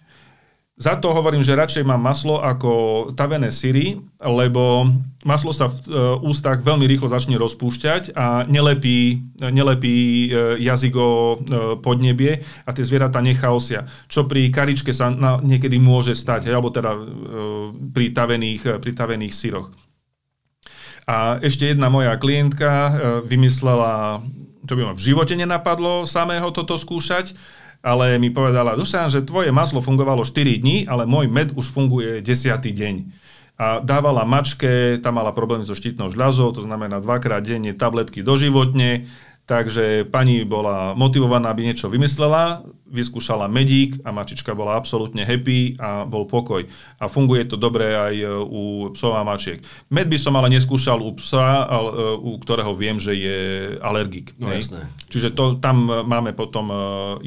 Za 0.83 0.99
to 0.99 1.14
hovorím, 1.14 1.47
že 1.47 1.55
radšej 1.55 1.87
mám 1.87 2.03
maslo 2.03 2.42
ako 2.42 3.14
tavené 3.14 3.55
syry, 3.55 4.03
lebo 4.18 4.90
maslo 5.23 5.55
sa 5.55 5.71
v 5.71 5.79
e, 5.87 5.90
ústach 6.27 6.59
veľmi 6.59 6.90
rýchlo 6.90 7.07
začne 7.07 7.38
rozpúšťať 7.38 8.18
a 8.18 8.42
nelepí, 8.51 9.23
nelepí 9.38 10.27
e, 10.27 10.59
jazyk 10.59 10.95
o 10.99 11.09
e, 11.09 11.35
podnebie 11.79 12.42
a 12.66 12.71
tie 12.75 12.83
zvieratá 12.83 13.23
nechaosia. 13.23 13.87
Čo 14.11 14.27
pri 14.27 14.51
karičke 14.51 14.90
sa 14.90 15.14
niekedy 15.38 15.79
môže 15.79 16.18
stať, 16.18 16.51
alebo 16.51 16.75
teda 16.75 16.99
pri 17.95 18.11
tavených, 18.11 18.83
pri 18.83 18.90
tavených 18.90 19.38
syroch. 19.38 19.71
A 21.07 21.38
ešte 21.38 21.71
jedna 21.71 21.95
moja 21.95 22.18
klientka 22.18 22.99
vymyslela, 23.23 24.18
to 24.66 24.75
by 24.75 24.83
ma 24.90 24.99
v 24.99 25.05
živote 25.14 25.38
nenapadlo 25.38 26.11
samého 26.11 26.51
toto 26.51 26.75
skúšať, 26.75 27.38
ale 27.83 28.16
mi 28.23 28.31
povedala, 28.31 28.79
Dušan, 28.79 29.11
že 29.11 29.27
tvoje 29.27 29.51
maslo 29.51 29.83
fungovalo 29.83 30.23
4 30.23 30.62
dní, 30.62 30.87
ale 30.87 31.03
môj 31.03 31.27
med 31.27 31.51
už 31.59 31.75
funguje 31.75 32.23
10. 32.23 32.62
deň. 32.62 32.95
A 33.61 33.79
dávala 33.85 34.25
mačke, 34.25 34.97
tam 35.03 35.21
mala 35.21 35.35
problémy 35.35 35.66
so 35.66 35.77
štítnou 35.77 36.09
žľazou, 36.09 36.57
to 36.57 36.64
znamená 36.64 36.99
dvakrát 37.03 37.45
denne 37.45 37.77
tabletky 37.77 38.25
doživotne, 38.25 39.07
Takže 39.42 40.07
pani 40.07 40.46
bola 40.46 40.94
motivovaná, 40.94 41.50
aby 41.50 41.66
niečo 41.66 41.90
vymyslela, 41.90 42.62
vyskúšala 42.87 43.50
medík 43.50 43.98
a 44.07 44.14
mačička 44.14 44.55
bola 44.55 44.78
absolútne 44.78 45.26
happy 45.26 45.74
a 45.83 46.07
bol 46.07 46.31
pokoj. 46.31 46.62
A 47.02 47.11
funguje 47.11 47.50
to 47.50 47.59
dobre 47.59 47.90
aj 47.90 48.14
e, 48.22 48.28
u 48.38 48.62
psov 48.94 49.18
a 49.18 49.26
mačiek. 49.26 49.59
Med 49.90 50.07
by 50.07 50.14
som 50.14 50.38
ale 50.38 50.46
neskúšal 50.55 51.02
u 51.02 51.11
psa, 51.18 51.66
e, 51.66 51.90
u 52.22 52.38
ktorého 52.38 52.70
viem, 52.78 53.02
že 53.02 53.18
je 53.18 53.38
alergik. 53.83 54.38
No, 54.38 54.55
jasné. 54.55 54.87
Čiže 55.11 55.35
to, 55.35 55.59
tam 55.59 55.90
máme 55.90 56.38
potom 56.38 56.70
e, 56.70 56.76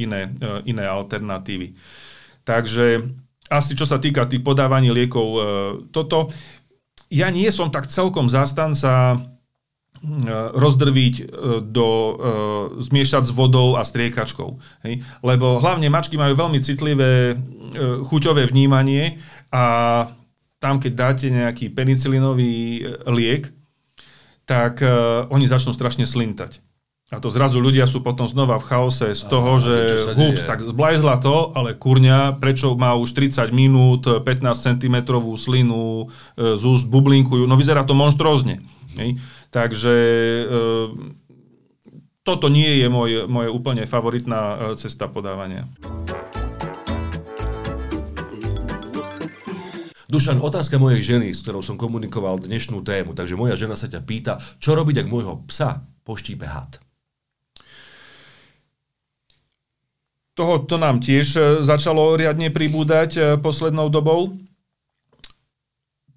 iné, 0.08 0.32
iné 0.64 0.88
alternatívy. 0.88 1.76
Takže 2.48 3.12
asi 3.52 3.76
čo 3.76 3.84
sa 3.84 4.00
týka 4.00 4.24
tých 4.24 4.40
podávaní 4.40 4.88
liekov, 4.90 5.28
toto, 5.92 6.32
ja 7.12 7.30
nie 7.30 7.50
som 7.54 7.70
tak 7.70 7.92
celkom 7.92 8.26
zastanca 8.32 9.20
E, 9.20 9.35
rozdrviť, 10.54 11.16
e, 11.20 11.24
do, 11.66 11.90
e, 11.90 12.14
zmiešať 12.82 13.24
s 13.30 13.32
vodou 13.34 13.76
a 13.76 13.82
striekačkou. 13.82 14.58
Hej? 14.86 15.02
Lebo 15.26 15.58
hlavne 15.58 15.90
mačky 15.90 16.16
majú 16.16 16.38
veľmi 16.38 16.60
citlivé 16.62 17.38
chuťové 18.08 18.48
vnímanie 18.48 19.20
a 19.52 19.64
tam, 20.64 20.80
keď 20.80 20.92
dáte 20.96 21.28
nejaký 21.28 21.76
penicilinový 21.76 22.88
liek, 23.12 23.52
tak 24.48 24.80
oni 25.28 25.44
začnú 25.44 25.76
strašne 25.76 26.08
slintať. 26.08 26.64
A 27.12 27.20
to 27.20 27.28
zrazu 27.28 27.60
ľudia 27.60 27.84
sú 27.84 28.00
potom 28.00 28.26
znova 28.32 28.56
v 28.64 28.68
chaose 28.72 29.12
z 29.12 29.24
toho, 29.28 29.60
Aha, 29.60 29.64
že 29.68 29.76
hups, 30.16 30.48
tak 30.48 30.64
zblajzla 30.64 31.20
to, 31.20 31.52
ale 31.52 31.76
kurňa, 31.76 32.40
prečo 32.40 32.80
má 32.80 32.96
už 32.96 33.12
30 33.12 33.52
minút 33.52 34.08
15 34.08 34.24
cm 34.56 34.98
slinu 35.36 36.08
z 36.40 36.64
úst 36.64 36.88
bublinkujú, 36.88 37.44
no 37.44 37.60
vyzerá 37.60 37.84
to 37.84 37.92
monštrózne. 37.92 38.64
Hej? 38.96 39.20
Takže 39.56 39.96
e, 39.96 40.46
toto 42.28 42.52
nie 42.52 42.84
je 42.84 42.92
môj, 42.92 43.24
moje 43.32 43.48
úplne 43.48 43.88
favoritná 43.88 44.42
e, 44.52 44.56
cesta 44.76 45.08
podávania. 45.08 45.64
Dušan, 50.12 50.44
otázka 50.44 50.76
mojej 50.76 51.16
ženy, 51.16 51.32
s 51.32 51.40
ktorou 51.40 51.64
som 51.64 51.80
komunikoval 51.80 52.44
dnešnú 52.44 52.84
tému. 52.84 53.16
Takže 53.16 53.40
moja 53.40 53.56
žena 53.56 53.80
sa 53.80 53.88
ťa 53.88 54.04
pýta, 54.04 54.44
čo 54.60 54.76
robiť, 54.76 55.08
ak 55.08 55.08
môjho 55.08 55.48
psa 55.48 55.88
poštípe 56.04 56.44
had? 56.44 56.76
Toho 60.36 60.68
to 60.68 60.76
nám 60.76 61.00
tiež 61.00 61.28
e, 61.32 61.42
začalo 61.64 62.20
riadne 62.20 62.52
pribúdať 62.52 63.40
poslednou 63.40 63.88
dobou. 63.88 64.36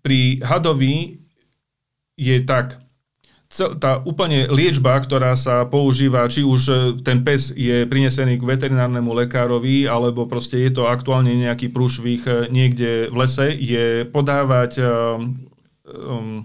Pri 0.03 0.43
hadovi 0.43 1.23
je 2.19 2.43
tak, 2.43 2.83
tá 3.57 4.05
úplne 4.05 4.45
liečba, 4.53 5.01
ktorá 5.01 5.33
sa 5.33 5.65
používa, 5.65 6.29
či 6.29 6.45
už 6.45 6.61
e, 6.69 6.75
ten 7.01 7.25
pes 7.25 7.49
je 7.57 7.89
prinesený 7.89 8.37
k 8.37 8.45
veterinárnemu 8.45 9.25
lekárovi, 9.25 9.89
alebo 9.89 10.29
proste 10.29 10.61
je 10.61 10.71
to 10.77 10.85
aktuálne 10.85 11.33
nejaký 11.33 11.73
prúšvih 11.73 12.23
e, 12.29 12.33
niekde 12.53 13.09
v 13.09 13.17
lese, 13.17 13.49
je 13.57 14.05
podávať 14.05 14.85
um, 14.85 15.49
um, 15.89 16.37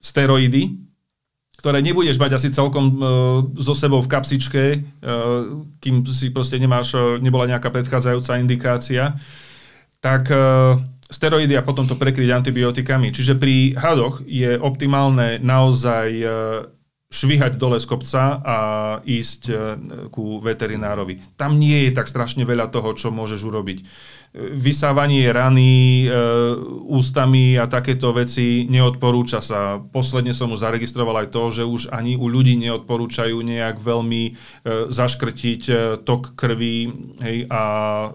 steroidy, 0.00 0.80
ktoré 1.60 1.84
nebudeš 1.84 2.16
mať 2.16 2.40
asi 2.40 2.48
celkom 2.48 2.84
e, 2.88 3.00
so 3.60 3.76
sebou 3.76 4.00
v 4.00 4.08
kapsičke, 4.08 4.64
e, 4.64 4.78
kým 5.76 6.08
si 6.08 6.32
proste 6.32 6.56
nemáš, 6.56 6.96
e, 6.96 7.20
nebola 7.20 7.52
nejaká 7.52 7.68
predchádzajúca 7.68 8.40
indikácia, 8.40 9.12
tak 10.00 10.32
e, 10.32 10.36
steroidy 11.14 11.54
a 11.54 11.62
potom 11.62 11.86
to 11.86 11.94
prekryť 11.94 12.34
antibiotikami. 12.34 13.14
Čiže 13.14 13.38
pri 13.38 13.78
hadoch 13.78 14.26
je 14.26 14.58
optimálne 14.58 15.38
naozaj 15.38 16.08
e, 16.10 16.26
švihať 17.14 17.54
dole 17.54 17.78
z 17.78 17.86
kopca 17.86 18.42
a 18.42 18.58
ísť 19.06 19.42
e, 19.46 19.54
ku 20.10 20.42
veterinárovi. 20.42 21.38
Tam 21.38 21.54
nie 21.54 21.86
je 21.86 21.94
tak 21.94 22.10
strašne 22.10 22.42
veľa 22.42 22.74
toho, 22.74 22.90
čo 22.98 23.14
môžeš 23.14 23.40
urobiť 23.46 23.78
vysávanie 24.34 25.30
rany 25.30 26.04
e, 26.04 26.06
ústami 26.90 27.54
a 27.54 27.70
takéto 27.70 28.10
veci 28.10 28.66
neodporúča 28.66 29.38
sa. 29.38 29.78
Posledne 29.78 30.34
som 30.34 30.50
mu 30.50 30.58
zaregistroval 30.58 31.22
aj 31.22 31.28
to, 31.30 31.42
že 31.54 31.62
už 31.62 31.82
ani 31.94 32.18
u 32.18 32.26
ľudí 32.26 32.58
neodporúčajú 32.58 33.38
nejak 33.38 33.78
veľmi 33.78 34.22
e, 34.26 34.32
zaškrtiť 34.90 35.62
e, 35.70 35.74
tok 36.02 36.34
krvi 36.34 36.90
hej, 37.22 37.38
a 37.46 37.62
e, 37.62 38.08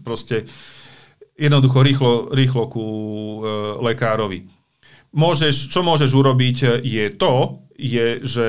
proste 0.00 0.48
jednoducho 1.38 1.82
rýchlo, 1.82 2.12
rýchlo 2.32 2.68
ku 2.68 2.84
e, 2.84 3.40
lekárovi. 3.84 4.48
Môžeš, 5.12 5.68
čo 5.68 5.84
môžeš 5.84 6.10
urobiť 6.16 6.80
je 6.80 7.06
to, 7.12 7.60
je, 7.76 8.24
že 8.24 8.48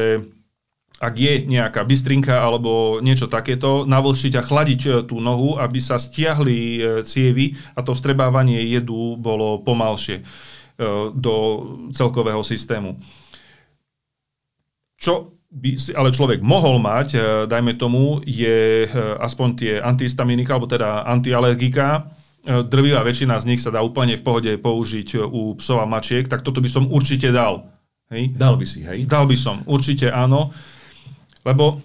ak 1.04 1.16
je 1.20 1.34
nejaká 1.44 1.84
bystrinka 1.84 2.40
alebo 2.40 3.04
niečo 3.04 3.28
takéto, 3.28 3.84
navlšiť 3.84 4.34
a 4.40 4.46
chladiť 4.46 4.82
e, 4.88 4.90
tú 5.04 5.20
nohu, 5.20 5.60
aby 5.60 5.84
sa 5.84 6.00
stiahli 6.00 6.60
e, 6.60 6.82
cievy 7.04 7.60
a 7.76 7.84
to 7.84 7.92
vstrebávanie 7.92 8.64
jedu 8.72 9.20
bolo 9.20 9.60
pomalšie 9.60 10.22
e, 10.22 10.24
do 11.12 11.36
celkového 11.92 12.40
systému. 12.40 12.96
Čo 14.96 15.36
by 15.52 15.72
si 15.76 15.92
ale 15.92 16.16
človek 16.16 16.40
mohol 16.42 16.80
mať, 16.82 17.14
dajme 17.46 17.78
tomu, 17.78 18.24
je 18.26 18.90
aspoň 19.22 19.48
tie 19.54 19.74
antihistaminika, 19.78 20.58
alebo 20.58 20.66
teda 20.66 21.06
antialergika, 21.06 22.10
drvivá 22.44 23.02
väčšina 23.08 23.40
z 23.40 23.48
nich 23.48 23.64
sa 23.64 23.72
dá 23.72 23.80
úplne 23.80 24.20
v 24.20 24.26
pohode 24.26 24.52
použiť 24.60 25.24
u 25.24 25.56
psov 25.56 25.80
a 25.80 25.88
mačiek, 25.88 26.28
tak 26.28 26.44
toto 26.44 26.60
by 26.60 26.68
som 26.68 26.92
určite 26.92 27.32
dal. 27.32 27.72
Hej? 28.12 28.36
Dal 28.36 28.60
by 28.60 28.66
si, 28.68 28.84
hej? 28.84 29.08
Dal 29.08 29.26
by 29.26 29.38
som, 29.40 29.64
určite 29.64 30.12
áno. 30.12 30.52
Lebo 31.48 31.80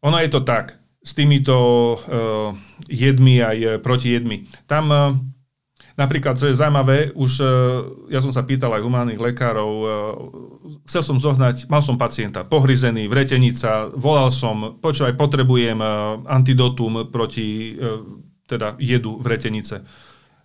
ono 0.00 0.16
je 0.22 0.30
to 0.30 0.46
tak, 0.46 0.78
s 1.04 1.12
týmito 1.12 1.56
uh, 1.56 2.56
jedmi 2.88 3.42
aj 3.44 3.58
uh, 3.60 3.70
protijedmi. 3.82 4.64
Tam 4.64 4.88
uh, 4.88 5.12
napríklad, 6.00 6.40
čo 6.40 6.48
je 6.48 6.56
zaujímavé, 6.56 7.12
už 7.12 7.32
uh, 7.42 7.48
ja 8.08 8.24
som 8.24 8.32
sa 8.32 8.46
pýtal 8.48 8.72
aj 8.72 8.82
humánnych 8.82 9.20
lekárov, 9.20 9.72
uh, 9.82 9.88
chcel 10.88 11.02
som 11.04 11.16
zohnať, 11.20 11.68
mal 11.68 11.84
som 11.84 12.00
pacienta 12.00 12.46
pohryzený, 12.46 13.04
vretenica, 13.10 13.92
volal 13.92 14.32
som, 14.32 14.80
počúvaj, 14.80 15.12
potrebujem 15.18 15.76
uh, 15.76 16.24
antidotum 16.24 17.12
proti 17.12 17.76
uh, 17.76 18.00
teda 18.44 18.76
jedu 18.78 19.16
vretenice. 19.20 19.84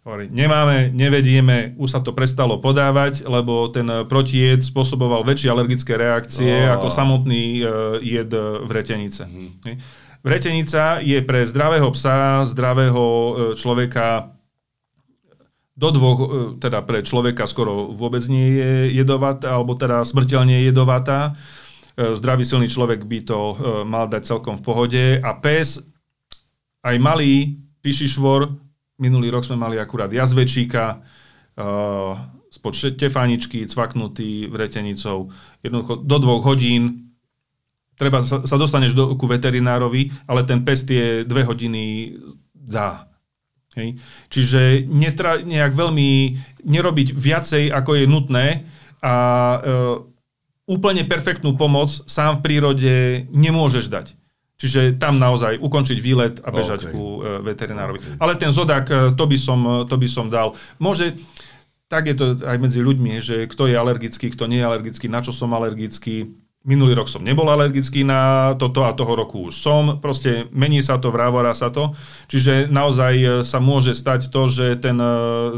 Hovorí, 0.07 0.31
nemáme, 0.31 0.95
nevedieme, 0.95 1.75
už 1.75 1.89
sa 1.91 1.99
to 1.99 2.15
prestalo 2.15 2.63
podávať, 2.63 3.27
lebo 3.27 3.67
ten 3.67 3.85
protijed 4.07 4.63
spôsoboval 4.63 5.27
väčšie 5.27 5.51
alergické 5.51 5.99
reakcie 5.99 6.65
oh. 6.65 6.79
ako 6.79 6.87
samotný 6.87 7.43
uh, 7.61 7.99
jed 7.99 8.31
vretenice. 8.63 9.27
Mm. 9.27 9.75
Vretenica 10.19 10.99
je 11.03 11.19
pre 11.23 11.47
zdravého 11.47 11.87
psa, 11.95 12.43
zdravého 12.43 12.99
e, 12.99 13.31
človeka 13.55 14.35
do 15.79 15.95
dvoch, 15.95 16.19
e, 16.19 16.27
teda 16.59 16.83
pre 16.83 16.99
človeka 16.99 17.47
skoro 17.47 17.87
vôbec 17.95 18.27
nie 18.27 18.59
je 18.59 18.99
jedovatá, 18.99 19.55
alebo 19.55 19.79
teda 19.79 20.03
smrteľne 20.03 20.59
jedovatá. 20.59 21.39
Zdravý 21.95 22.43
silný 22.43 22.67
človek 22.67 23.03
by 23.07 23.19
to 23.27 23.39
mal 23.83 24.07
dať 24.07 24.23
celkom 24.27 24.55
v 24.59 24.63
pohode 24.63 25.05
a 25.19 25.31
pes, 25.39 25.83
aj 26.83 26.95
malý 26.95 27.59
pišišvor, 27.81 28.69
Minulý 28.99 29.31
rok 29.31 29.47
sme 29.47 29.55
mali 29.55 29.79
akurát 29.79 30.11
jazvečíka, 30.11 30.99
uh, 30.99 32.19
spod 32.51 32.75
tefaničky, 32.99 33.63
cvaknutý 33.63 34.51
vretenicou. 34.51 35.31
Jednoducho 35.63 36.03
do 36.03 36.17
dvoch 36.19 36.43
hodín 36.43 37.09
treba 37.99 38.23
sa, 38.23 38.43
sa 38.47 38.57
dostaneš 38.59 38.95
do, 38.95 39.03
ku 39.19 39.27
veterinárovi, 39.27 40.11
ale 40.25 40.47
ten 40.47 40.63
pes 40.63 40.87
tie 40.87 41.27
dve 41.27 41.43
hodiny 41.43 42.15
dá. 42.51 43.11
Hej. 43.75 43.99
Čiže 44.31 44.87
netra, 44.87 45.43
nejak 45.43 45.75
veľmi 45.75 46.09
nerobiť 46.63 47.07
viacej, 47.13 47.63
ako 47.69 47.91
je 47.99 48.05
nutné 48.09 48.45
a 48.99 49.15
e, 49.15 49.59
úplne 50.65 51.05
perfektnú 51.05 51.53
pomoc 51.53 51.91
sám 52.09 52.39
v 52.39 52.43
prírode 52.43 52.93
nemôžeš 53.29 53.85
dať. 53.91 54.07
Čiže 54.59 54.99
tam 54.99 55.23
naozaj 55.23 55.55
ukončiť 55.63 55.97
výlet 56.03 56.43
a 56.43 56.51
bežať 56.51 56.83
okay. 56.83 56.91
ku 56.91 57.23
e, 57.23 57.39
veterinárovi. 57.47 57.99
Okay. 58.03 58.15
Ale 58.19 58.35
ten 58.35 58.51
zodák, 58.51 58.85
e, 58.91 58.95
to 59.15 59.23
by, 59.23 59.37
som, 59.39 59.59
e, 59.63 59.75
to 59.87 59.95
by 59.95 60.07
som 60.11 60.27
dal. 60.27 60.51
Môže, 60.83 61.15
tak 61.87 62.11
je 62.11 62.15
to 62.19 62.25
aj 62.43 62.59
medzi 62.59 62.83
ľuďmi, 62.83 63.23
že 63.23 63.47
kto 63.47 63.71
je 63.71 63.79
alergický, 63.79 64.27
kto 64.35 64.51
nie 64.51 64.59
je 64.59 64.67
alergický, 64.67 65.07
na 65.07 65.23
čo 65.23 65.31
som 65.31 65.55
alergický. 65.55 66.35
Minulý 66.67 66.91
rok 66.91 67.07
som 67.07 67.23
nebol 67.23 67.47
alergický 67.47 68.03
na 68.03 68.51
toto 68.59 68.83
a 68.83 68.91
toho 68.91 69.15
roku 69.15 69.47
už 69.47 69.55
som. 69.55 70.03
Proste 70.03 70.51
mení 70.51 70.83
sa 70.83 70.99
to, 70.99 71.07
vrávora 71.07 71.55
sa 71.55 71.71
to. 71.71 71.95
Čiže 72.27 72.67
naozaj 72.67 73.47
sa 73.47 73.63
môže 73.63 73.95
stať 73.95 74.27
to, 74.27 74.51
že 74.51 74.75
ten, 74.83 74.99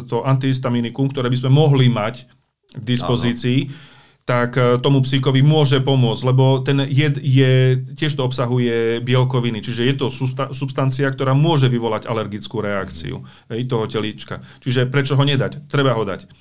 to 0.06 0.22
antihistaminikum, 0.22 1.10
ktoré 1.10 1.26
by 1.34 1.42
sme 1.42 1.50
mohli 1.50 1.90
mať 1.90 2.30
k 2.78 2.84
dispozícii, 2.86 3.66
Áno 3.66 3.91
tak 4.32 4.56
e, 4.56 4.80
tomu 4.80 5.04
psíkovi 5.04 5.44
môže 5.44 5.84
pomôcť, 5.84 6.24
lebo 6.24 6.64
ten 6.64 6.80
jed 6.88 7.20
je, 7.20 7.84
tiež 8.00 8.16
to 8.16 8.24
obsahuje 8.24 9.04
bielkoviny, 9.04 9.60
čiže 9.60 9.84
je 9.84 9.96
to 10.00 10.08
substancia, 10.56 11.12
ktorá 11.12 11.36
môže 11.36 11.68
vyvolať 11.68 12.08
alergickú 12.08 12.64
reakciu 12.64 13.28
mm. 13.52 13.68
toho 13.68 13.92
telíčka. 13.92 14.40
Čiže 14.64 14.88
prečo 14.88 15.20
ho 15.20 15.24
nedať? 15.28 15.68
Treba 15.68 15.92
ho 15.92 16.08
dať. 16.08 16.32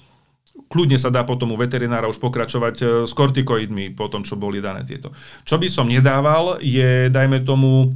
Kľudne 0.71 1.03
sa 1.03 1.11
dá 1.11 1.27
potom 1.27 1.51
u 1.51 1.59
veterinára 1.59 2.07
už 2.07 2.23
pokračovať 2.23 2.77
e, 2.79 2.85
s 3.11 3.13
kortikoidmi 3.19 3.99
po 3.99 4.07
tom, 4.07 4.23
čo 4.23 4.39
boli 4.39 4.63
dané 4.63 4.87
tieto. 4.87 5.11
Čo 5.43 5.59
by 5.59 5.67
som 5.67 5.91
nedával, 5.91 6.63
je, 6.63 7.11
dajme 7.11 7.43
tomu, 7.43 7.91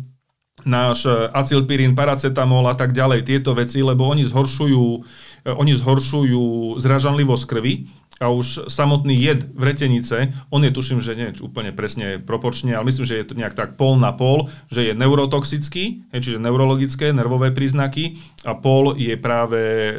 náš 0.66 1.07
e, 1.07 1.14
acilpirín, 1.30 1.94
paracetamol 1.94 2.66
a 2.66 2.74
tak 2.74 2.90
ďalej, 2.90 3.30
tieto 3.30 3.54
veci, 3.54 3.78
lebo 3.78 4.11
oni 4.11 4.26
zhoršujú, 4.26 4.87
oni 5.54 5.72
zhoršujú 5.78 6.83
zražanlivosť 6.83 7.44
krvi, 7.46 7.87
a 8.22 8.31
už 8.31 8.70
samotný 8.70 9.18
jed 9.18 9.42
vretenice, 9.59 10.31
on 10.46 10.62
je 10.62 10.70
tuším, 10.70 11.03
že 11.03 11.18
nie 11.18 11.35
úplne 11.42 11.74
presne 11.74 12.22
proporčne, 12.22 12.70
ale 12.70 12.87
myslím, 12.87 13.07
že 13.07 13.18
je 13.18 13.27
to 13.27 13.35
nejak 13.35 13.59
tak 13.59 13.74
pol 13.74 13.98
na 13.98 14.14
pol, 14.14 14.46
že 14.70 14.87
je 14.87 14.92
neurotoxický, 14.94 16.07
čiže 16.14 16.38
neurologické, 16.38 17.11
nervové 17.11 17.50
príznaky 17.50 18.22
a 18.46 18.55
pol 18.55 18.94
je 18.94 19.18
práve 19.18 19.59
e, 19.59 19.94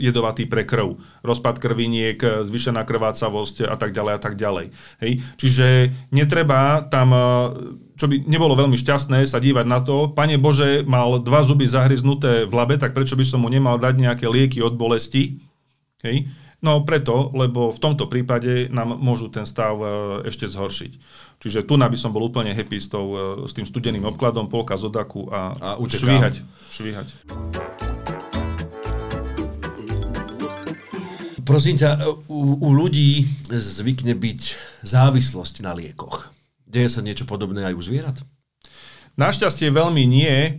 jedovatý 0.00 0.48
pre 0.48 0.64
krv. 0.64 0.96
Rozpad 1.20 1.60
krviniek, 1.60 2.16
zvyšená 2.48 2.88
krvácavosť 2.88 3.68
a 3.68 3.76
tak 3.76 3.92
ďalej 3.92 4.12
a 4.16 4.20
tak 4.20 4.34
ďalej. 4.40 4.66
Hej. 5.04 5.12
Čiže 5.36 5.66
netreba 6.16 6.88
tam 6.88 7.08
e, 7.12 7.20
čo 7.96 8.08
by 8.12 8.28
nebolo 8.28 8.56
veľmi 8.56 8.76
šťastné 8.76 9.24
sa 9.24 9.40
dívať 9.40 9.64
na 9.68 9.80
to, 9.80 10.12
pane 10.12 10.36
Bože, 10.36 10.84
mal 10.84 11.16
dva 11.20 11.40
zuby 11.40 11.64
zahryznuté 11.64 12.44
v 12.44 12.52
labe, 12.52 12.76
tak 12.76 12.92
prečo 12.92 13.16
by 13.16 13.24
som 13.24 13.40
mu 13.44 13.48
nemal 13.48 13.80
dať 13.80 13.96
nejaké 13.96 14.28
lieky 14.28 14.60
od 14.60 14.76
bolesti? 14.76 15.40
Hej? 16.04 16.28
No 16.64 16.80
preto, 16.88 17.28
lebo 17.36 17.68
v 17.68 17.78
tomto 17.78 18.08
prípade 18.08 18.72
nám 18.72 18.96
môžu 18.96 19.28
ten 19.28 19.44
stav 19.44 19.76
e, 19.76 19.86
ešte 20.24 20.48
zhoršiť. 20.48 20.92
Čiže 21.36 21.68
tu 21.68 21.76
by 21.76 21.96
som 22.00 22.16
bol 22.16 22.24
úplne 22.24 22.56
happy 22.56 22.80
s, 22.80 22.88
tou, 22.88 23.12
e, 23.12 23.44
s 23.44 23.52
tým 23.52 23.68
studeným 23.68 24.08
obkladom, 24.08 24.48
polka 24.48 24.72
zodaku 24.72 25.28
a, 25.28 25.52
a 25.52 25.68
švíhať. 25.76 26.40
švíhať. 26.72 27.08
Prosím 31.44 31.76
ťa, 31.76 31.90
u, 32.26 32.56
u 32.58 32.68
ľudí 32.72 33.28
zvykne 33.52 34.16
byť 34.16 34.40
závislosť 34.82 35.62
na 35.62 35.76
liekoch. 35.76 36.32
Deje 36.66 36.88
sa 36.88 37.04
niečo 37.04 37.28
podobné 37.28 37.68
aj 37.68 37.76
u 37.76 37.82
zvierat? 37.84 38.18
Našťastie 39.20 39.70
veľmi 39.70 40.02
nie. 40.08 40.58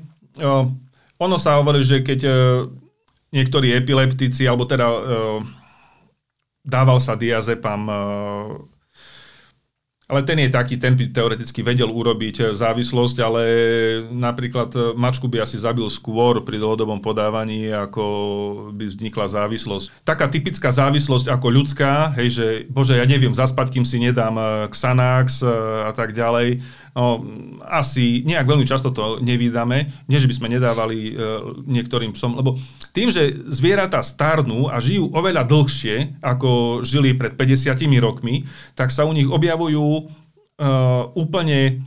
Ono 1.18 1.38
sa 1.42 1.58
hovorí, 1.58 1.82
že 1.82 2.06
keď 2.06 2.20
e, 2.24 2.32
niektorí 3.34 3.74
epileptici, 3.74 4.46
alebo 4.46 4.64
teda 4.64 4.88
dával 6.68 7.00
sa 7.00 7.16
diazepam, 7.16 7.82
e, 7.88 8.00
ale 10.08 10.24
ten 10.24 10.40
je 10.40 10.52
taký, 10.52 10.80
ten 10.80 10.96
by 10.96 11.12
teoreticky 11.12 11.64
vedel 11.64 11.88
urobiť 11.88 12.36
e, 12.40 12.44
závislosť, 12.52 13.16
ale 13.24 13.44
napríklad 14.12 14.70
e, 14.76 14.80
mačku 15.00 15.32
by 15.32 15.48
asi 15.48 15.56
zabil 15.56 15.88
skôr 15.88 16.44
pri 16.44 16.60
dlhodobom 16.60 17.00
podávaní, 17.00 17.72
ako 17.72 18.04
by 18.76 18.84
vznikla 18.84 19.32
závislosť. 19.32 20.04
Taká 20.04 20.28
typická 20.28 20.76
závislosť 20.76 21.32
ako 21.32 21.48
ľudská, 21.48 22.12
hej, 22.20 22.30
že 22.36 22.48
bože, 22.68 23.00
ja 23.00 23.08
neviem 23.08 23.32
zaspať, 23.32 23.80
kým 23.80 23.88
si 23.88 24.04
nedám 24.04 24.36
Xanax 24.68 25.40
a 25.88 25.92
tak 25.96 26.12
ďalej, 26.12 26.60
No, 26.98 27.22
asi 27.62 28.26
nejak 28.26 28.50
veľmi 28.50 28.66
často 28.66 28.90
to 28.90 29.22
nevídame, 29.22 29.86
nie 30.10 30.18
že 30.18 30.26
by 30.26 30.34
sme 30.34 30.50
nedávali 30.50 31.14
e, 31.14 31.22
niektorým 31.70 32.18
psom, 32.18 32.34
lebo 32.34 32.58
tým, 32.90 33.14
že 33.14 33.38
zvieratá 33.54 34.02
starnú 34.02 34.66
a 34.66 34.82
žijú 34.82 35.14
oveľa 35.14 35.46
dlhšie, 35.46 36.18
ako 36.26 36.82
žili 36.82 37.14
pred 37.14 37.38
50 37.38 37.78
rokmi, 38.02 38.50
tak 38.74 38.90
sa 38.90 39.06
u 39.06 39.14
nich 39.14 39.30
objavujú 39.30 39.86
e, 39.86 40.04
úplne 41.14 41.86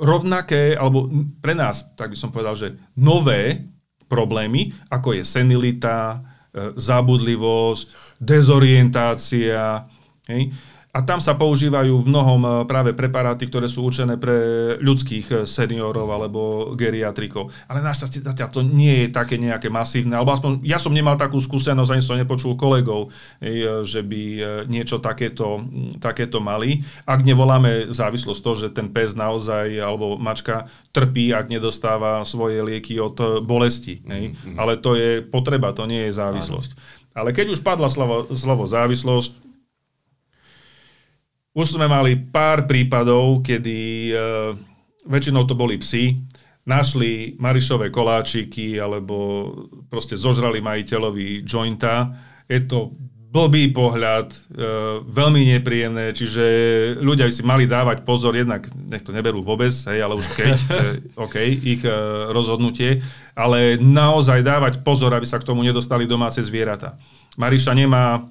rovnaké, 0.00 0.72
alebo 0.72 1.12
pre 1.44 1.52
nás, 1.52 1.92
tak 1.92 2.12
by 2.12 2.16
som 2.16 2.32
povedal, 2.32 2.56
že 2.56 2.80
nové 2.96 3.60
problémy, 4.08 4.72
ako 4.88 5.20
je 5.20 5.22
senilita, 5.28 6.16
e, 6.16 6.72
zábudlivosť, 6.80 8.16
dezorientácia, 8.24 9.84
hej, 10.32 10.48
a 10.96 11.04
tam 11.04 11.20
sa 11.20 11.36
používajú 11.36 12.00
v 12.00 12.08
mnohom 12.08 12.40
e, 12.40 12.48
práve 12.64 12.96
preparáty, 12.96 13.52
ktoré 13.52 13.68
sú 13.68 13.84
určené 13.84 14.16
pre 14.16 14.36
ľudských 14.80 15.26
e, 15.28 15.34
seniorov 15.44 16.08
alebo 16.08 16.72
geriatrikov. 16.72 17.52
Ale 17.68 17.84
našťastie 17.84 18.24
zatiaľ 18.24 18.48
to 18.48 18.64
nie 18.64 19.04
je 19.04 19.08
také 19.12 19.36
nejaké 19.36 19.68
masívne, 19.68 20.16
alebo 20.16 20.32
aspoň 20.32 20.64
ja 20.64 20.80
som 20.80 20.96
nemal 20.96 21.20
takú 21.20 21.36
skúsenosť, 21.36 21.92
ani 21.92 22.00
som 22.00 22.16
nepočul 22.16 22.56
kolegov, 22.56 23.12
e, 23.44 23.84
že 23.84 24.00
by 24.00 24.22
niečo 24.72 24.96
takéto, 24.96 25.60
takéto 26.00 26.40
mali. 26.40 26.80
Ak 27.04 27.20
nevoláme 27.20 27.92
závislosť 27.92 28.40
to, 28.40 28.52
že 28.56 28.68
ten 28.72 28.88
pes 28.88 29.12
naozaj 29.12 29.68
alebo 29.76 30.16
mačka 30.16 30.72
trpí, 30.96 31.36
ak 31.36 31.52
nedostáva 31.52 32.24
svoje 32.24 32.64
lieky 32.64 32.96
od 32.96 33.44
bolesti. 33.44 34.00
Mm-hmm. 34.00 34.56
Ale 34.56 34.80
to 34.80 34.96
je 34.96 35.20
potreba, 35.20 35.76
to 35.76 35.84
nie 35.84 36.08
je 36.08 36.16
závislosť. 36.16 36.72
Ale 37.16 37.32
keď 37.32 37.56
už 37.56 37.60
padla 37.64 37.88
slovo, 37.88 38.28
slovo 38.32 38.64
závislosť, 38.68 39.45
už 41.56 41.80
sme 41.80 41.88
mali 41.88 42.20
pár 42.20 42.68
prípadov, 42.68 43.40
kedy 43.40 44.12
e, 44.12 44.14
väčšinou 45.08 45.48
to 45.48 45.56
boli 45.56 45.80
psi, 45.80 46.20
našli 46.68 47.38
Marišové 47.40 47.88
koláčiky 47.88 48.76
alebo 48.76 49.48
proste 49.88 50.18
zožrali 50.18 50.60
majiteľovi 50.60 51.46
jointa. 51.48 52.12
Je 52.44 52.60
to 52.68 52.92
blbý 53.36 53.72
pohľad, 53.72 54.32
e, 54.32 54.38
veľmi 55.04 55.42
nepríjemné, 55.56 56.16
čiže 56.16 56.44
ľudia 57.04 57.28
si 57.28 57.44
mali 57.44 57.68
dávať 57.68 58.00
pozor, 58.06 58.32
jednak 58.32 58.64
nech 58.72 59.04
to 59.04 59.12
neberú 59.12 59.44
vôbec, 59.44 59.72
hej, 59.72 59.98
ale 60.00 60.16
už 60.16 60.26
keď, 60.32 60.56
e, 60.56 60.68
OK, 61.24 61.36
ich 61.44 61.82
e, 61.84 61.92
rozhodnutie, 62.32 63.04
ale 63.36 63.76
naozaj 63.76 64.40
dávať 64.40 64.80
pozor, 64.80 65.12
aby 65.12 65.28
sa 65.28 65.36
k 65.36 65.46
tomu 65.48 65.60
nedostali 65.60 66.08
domáce 66.08 66.40
zvieratá. 66.40 66.96
Mariša 67.36 67.76
nemá 67.76 68.24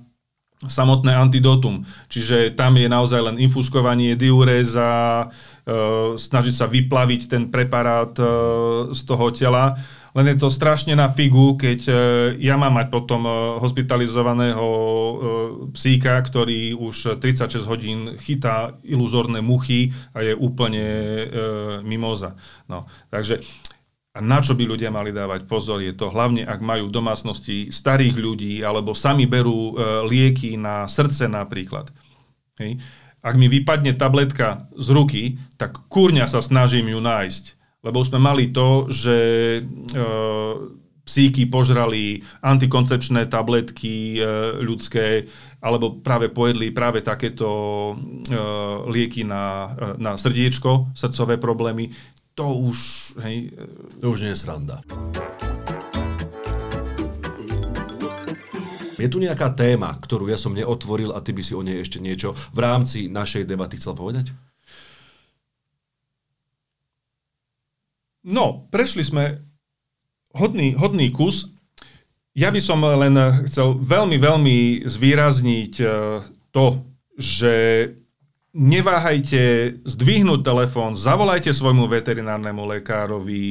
samotné 0.64 1.12
antidotum. 1.12 1.84
Čiže 2.08 2.56
tam 2.56 2.80
je 2.80 2.88
naozaj 2.88 3.22
len 3.32 3.38
infuskovanie 3.44 4.16
diuréza, 4.16 4.88
e, 4.88 5.26
snažiť 6.16 6.56
sa 6.56 6.72
vyplaviť 6.72 7.22
ten 7.28 7.44
preparát 7.52 8.16
e, 8.16 8.24
z 8.96 9.02
toho 9.04 9.36
tela. 9.36 9.76
Len 10.16 10.32
je 10.32 10.40
to 10.40 10.48
strašne 10.48 10.96
na 10.96 11.12
figu, 11.12 11.60
keď 11.60 11.80
e, 11.92 11.94
ja 12.40 12.56
mám 12.56 12.80
mať 12.80 12.88
potom 12.88 13.28
hospitalizovaného 13.60 14.66
psíka, 15.76 16.16
ktorý 16.24 16.72
už 16.72 17.20
36 17.20 17.68
hodín 17.68 18.00
chytá 18.16 18.80
iluzórne 18.88 19.44
muchy 19.44 19.92
a 20.16 20.24
je 20.24 20.32
úplne 20.32 20.86
mimoza. 21.84 22.40
No, 22.72 22.88
takže 23.12 23.44
a 24.16 24.24
na 24.24 24.40
čo 24.40 24.56
by 24.56 24.64
ľudia 24.64 24.96
mali 24.96 25.12
dávať 25.12 25.44
pozor, 25.44 25.84
je 25.84 25.92
to 25.92 26.08
hlavne, 26.08 26.48
ak 26.48 26.64
majú 26.64 26.88
v 26.88 26.96
domácnosti 26.96 27.68
starých 27.68 28.16
ľudí 28.16 28.64
alebo 28.64 28.96
sami 28.96 29.28
berú 29.28 29.76
e, 29.76 30.08
lieky 30.08 30.56
na 30.56 30.88
srdce 30.88 31.28
napríklad. 31.28 31.92
Hej. 32.56 32.80
Ak 33.20 33.36
mi 33.36 33.52
vypadne 33.52 33.92
tabletka 34.00 34.72
z 34.72 34.88
ruky, 34.96 35.24
tak 35.60 35.84
kurňa 35.92 36.32
sa 36.32 36.40
snažím 36.40 36.96
ju 36.96 37.04
nájsť. 37.04 37.44
Lebo 37.84 38.00
už 38.00 38.16
sme 38.16 38.24
mali 38.24 38.56
to, 38.56 38.88
že 38.88 39.18
e, 39.60 39.62
psíky 41.06 41.46
požrali 41.46 42.24
antikoncepčné 42.42 43.28
tabletky 43.28 44.18
e, 44.18 44.20
ľudské, 44.64 45.30
alebo 45.60 46.02
práve 46.02 46.34
pojedli 46.34 46.74
práve 46.74 47.06
takéto 47.06 47.50
e, 47.94 48.40
lieky 48.90 49.28
na, 49.28 49.76
e, 49.76 50.02
na 50.02 50.18
srdiečko, 50.18 50.96
srdcové 50.98 51.38
problémy 51.38 51.94
to 52.36 52.52
už, 52.52 52.78
hej... 53.24 53.56
To 54.04 54.12
už 54.12 54.28
nie 54.28 54.36
je 54.36 54.40
sranda. 54.44 54.84
Je 58.96 59.08
tu 59.12 59.20
nejaká 59.20 59.56
téma, 59.56 59.96
ktorú 60.00 60.28
ja 60.28 60.40
som 60.40 60.56
neotvoril 60.56 61.16
a 61.16 61.24
ty 61.24 61.36
by 61.36 61.44
si 61.44 61.56
o 61.56 61.64
nej 61.64 61.84
ešte 61.84 62.00
niečo 62.00 62.36
v 62.56 62.60
rámci 62.60 63.08
našej 63.12 63.48
debaty 63.48 63.80
chcel 63.80 63.96
povedať? 63.96 64.32
No, 68.26 68.68
prešli 68.72 69.04
sme 69.04 69.24
hodný, 70.36 70.76
hodný 70.76 71.12
kus. 71.12 71.52
Ja 72.36 72.52
by 72.52 72.60
som 72.60 72.84
len 72.84 73.16
chcel 73.48 73.80
veľmi, 73.80 74.18
veľmi 74.20 74.58
zvýrazniť 74.84 75.74
eh, 75.80 75.90
to, 76.52 76.66
že 77.16 77.54
neváhajte 78.56 79.76
zdvihnúť 79.84 80.40
telefón, 80.40 80.96
zavolajte 80.96 81.52
svojmu 81.52 81.92
veterinárnemu 81.92 82.64
lekárovi 82.80 83.44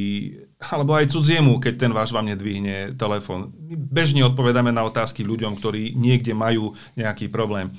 alebo 0.65 0.97
aj 0.97 1.13
cudziemu, 1.13 1.61
keď 1.61 1.75
ten 1.77 1.93
váš 1.93 2.09
vám 2.09 2.25
nedvihne 2.25 2.97
telefón. 2.97 3.53
My 3.69 3.77
bežne 3.77 4.25
odpovedáme 4.25 4.73
na 4.73 4.81
otázky 4.89 5.21
ľuďom, 5.21 5.61
ktorí 5.61 5.93
niekde 5.93 6.33
majú 6.33 6.73
nejaký 6.97 7.29
problém. 7.29 7.69
E, 7.69 7.73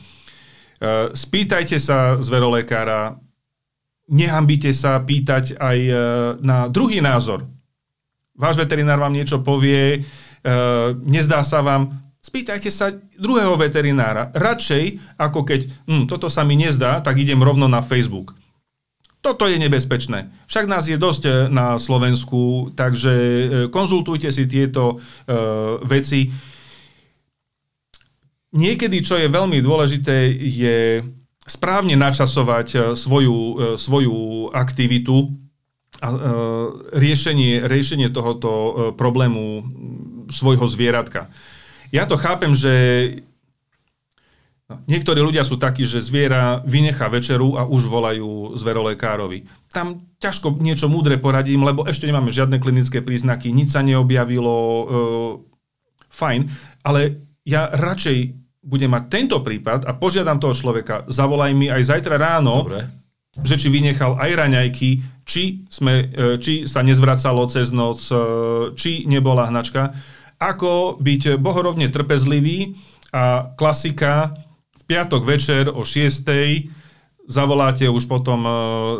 spýtajte 1.18 1.82
sa 1.82 2.22
zverolekára, 2.22 3.18
nehambite 4.06 4.70
sa 4.70 5.02
pýtať 5.02 5.58
aj 5.58 5.78
e, 5.82 5.94
na 6.46 6.70
druhý 6.70 7.02
názor. 7.02 7.50
Váš 8.38 8.62
veterinár 8.62 9.02
vám 9.02 9.18
niečo 9.18 9.42
povie, 9.42 9.98
e, 9.98 10.00
nezdá 11.02 11.42
sa 11.42 11.66
vám, 11.66 12.05
Spýtajte 12.26 12.74
sa 12.74 12.90
druhého 13.22 13.54
veterinára. 13.54 14.34
Radšej, 14.34 15.14
ako 15.22 15.46
keď 15.46 15.62
hm, 15.86 16.04
toto 16.10 16.26
sa 16.26 16.42
mi 16.42 16.58
nezdá, 16.58 16.98
tak 17.06 17.22
idem 17.22 17.38
rovno 17.38 17.70
na 17.70 17.86
Facebook. 17.86 18.34
Toto 19.22 19.46
je 19.46 19.62
nebezpečné. 19.62 20.34
Však 20.50 20.66
nás 20.66 20.90
je 20.90 20.98
dosť 20.98 21.24
e, 21.26 21.32
na 21.54 21.78
Slovensku, 21.78 22.74
takže 22.74 23.14
e, 23.14 23.46
konzultujte 23.70 24.30
si 24.34 24.46
tieto 24.46 24.98
uh, 24.98 25.02
veci. 25.86 26.30
Niekedy, 28.54 29.06
čo 29.06 29.22
je 29.22 29.30
veľmi 29.30 29.62
dôležité, 29.62 30.30
je 30.34 31.06
správne 31.46 31.94
načasovať 31.94 32.98
svoju, 32.98 33.38
svoju 33.78 34.50
aktivitu 34.50 35.30
a 36.02 36.08
riešenie, 36.96 37.68
riešenie 37.70 38.10
tohoto 38.10 38.50
problému 38.98 39.62
svojho 40.32 40.66
zvieratka. 40.66 41.30
Ja 41.94 42.10
to 42.10 42.18
chápem, 42.18 42.54
že 42.58 42.74
no, 44.70 44.82
niektorí 44.90 45.22
ľudia 45.22 45.46
sú 45.46 45.58
takí, 45.62 45.86
že 45.86 46.02
zviera 46.02 46.62
vynechá 46.66 47.10
večeru 47.10 47.58
a 47.60 47.66
už 47.66 47.86
volajú 47.86 48.58
zverolekárovi. 48.58 49.46
Tam 49.70 50.06
ťažko 50.18 50.58
niečo 50.58 50.90
múdre 50.90 51.22
poradím, 51.22 51.66
lebo 51.66 51.86
ešte 51.86 52.10
nemáme 52.10 52.34
žiadne 52.34 52.58
klinické 52.58 53.04
príznaky, 53.06 53.54
nič 53.54 53.74
sa 53.74 53.86
neobjavilo, 53.86 54.56
e, 54.58 54.86
fajn, 56.10 56.42
ale 56.88 57.30
ja 57.46 57.70
radšej 57.70 58.18
budem 58.66 58.90
mať 58.90 59.04
tento 59.14 59.38
prípad 59.46 59.86
a 59.86 59.94
požiadam 59.94 60.42
toho 60.42 60.58
človeka, 60.58 61.06
zavolaj 61.06 61.54
mi 61.54 61.70
aj 61.70 61.86
zajtra 61.86 62.18
ráno, 62.18 62.66
Dobre. 62.66 62.90
že 63.46 63.62
či 63.62 63.70
vynechal 63.70 64.18
aj 64.18 64.32
raňajky, 64.34 64.90
či, 65.22 65.62
sme, 65.70 66.10
e, 66.10 66.42
či 66.42 66.66
sa 66.66 66.82
nezvracalo 66.82 67.46
cez 67.46 67.70
noc, 67.70 68.02
e, 68.10 68.18
či 68.74 69.06
nebola 69.06 69.46
hnačka 69.54 69.94
ako 70.40 71.00
byť 71.00 71.40
bohorovne 71.40 71.88
trpezlivý 71.88 72.76
a 73.16 73.54
klasika 73.56 74.36
v 74.76 74.84
piatok 74.86 75.24
večer 75.24 75.72
o 75.72 75.82
6 75.82 76.28
zavoláte 77.26 77.90
už 77.90 78.06
potom 78.06 78.46
e, 78.46 78.52